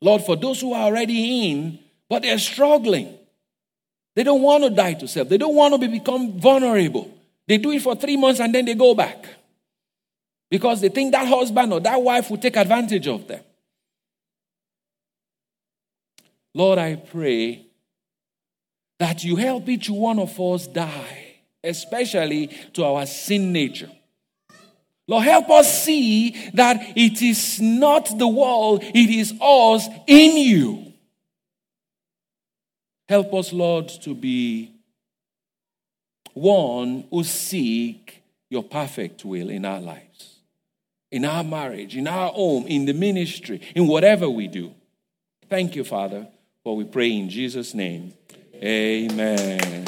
Lord, 0.00 0.22
for 0.22 0.36
those 0.36 0.60
who 0.60 0.72
are 0.72 0.84
already 0.84 1.50
in, 1.50 1.78
but 2.08 2.22
they're 2.22 2.38
struggling, 2.38 3.16
they 4.14 4.24
don't 4.24 4.42
want 4.42 4.64
to 4.64 4.70
die 4.70 4.94
to 4.94 5.06
self, 5.06 5.28
they 5.28 5.38
don't 5.38 5.54
want 5.54 5.74
to 5.74 5.78
be, 5.78 5.86
become 5.86 6.40
vulnerable. 6.40 7.08
They 7.46 7.58
do 7.58 7.70
it 7.70 7.82
for 7.82 7.94
three 7.94 8.16
months 8.16 8.40
and 8.40 8.52
then 8.54 8.64
they 8.64 8.74
go 8.74 8.94
back 8.94 9.26
because 10.50 10.80
they 10.80 10.88
think 10.88 11.12
that 11.12 11.26
husband 11.26 11.72
or 11.72 11.80
that 11.80 12.02
wife 12.02 12.30
will 12.30 12.38
take 12.38 12.56
advantage 12.56 13.06
of 13.06 13.28
them. 13.28 13.40
Lord, 16.54 16.78
I 16.78 16.96
pray 16.96 17.66
that 18.98 19.24
you 19.24 19.36
help 19.36 19.68
each 19.68 19.88
one 19.88 20.18
of 20.18 20.38
us 20.40 20.66
die, 20.66 21.36
especially 21.62 22.48
to 22.72 22.84
our 22.84 23.06
sin 23.06 23.52
nature. 23.52 23.90
Lord, 25.06 25.24
help 25.24 25.48
us 25.50 25.84
see 25.84 26.50
that 26.52 26.96
it 26.96 27.22
is 27.22 27.60
not 27.60 28.18
the 28.18 28.28
world, 28.28 28.82
it 28.82 29.10
is 29.10 29.32
us 29.40 29.88
in 30.06 30.36
you. 30.36 30.92
Help 33.08 33.32
us, 33.32 33.52
Lord, 33.52 33.88
to 34.02 34.14
be 34.14 34.70
one 36.34 37.04
who 37.10 37.24
seek 37.24 38.22
your 38.50 38.62
perfect 38.62 39.24
will 39.24 39.48
in 39.48 39.64
our 39.64 39.80
lives, 39.80 40.40
in 41.10 41.24
our 41.24 41.42
marriage, 41.42 41.96
in 41.96 42.06
our 42.06 42.30
home, 42.30 42.66
in 42.66 42.84
the 42.84 42.92
ministry, 42.92 43.62
in 43.74 43.86
whatever 43.86 44.28
we 44.28 44.46
do. 44.46 44.74
Thank 45.48 45.74
you, 45.74 45.84
Father, 45.84 46.28
for 46.68 46.76
we 46.76 46.84
pray 46.84 47.10
in 47.16 47.30
Jesus' 47.30 47.72
name. 47.72 48.12
Amen. 48.62 49.86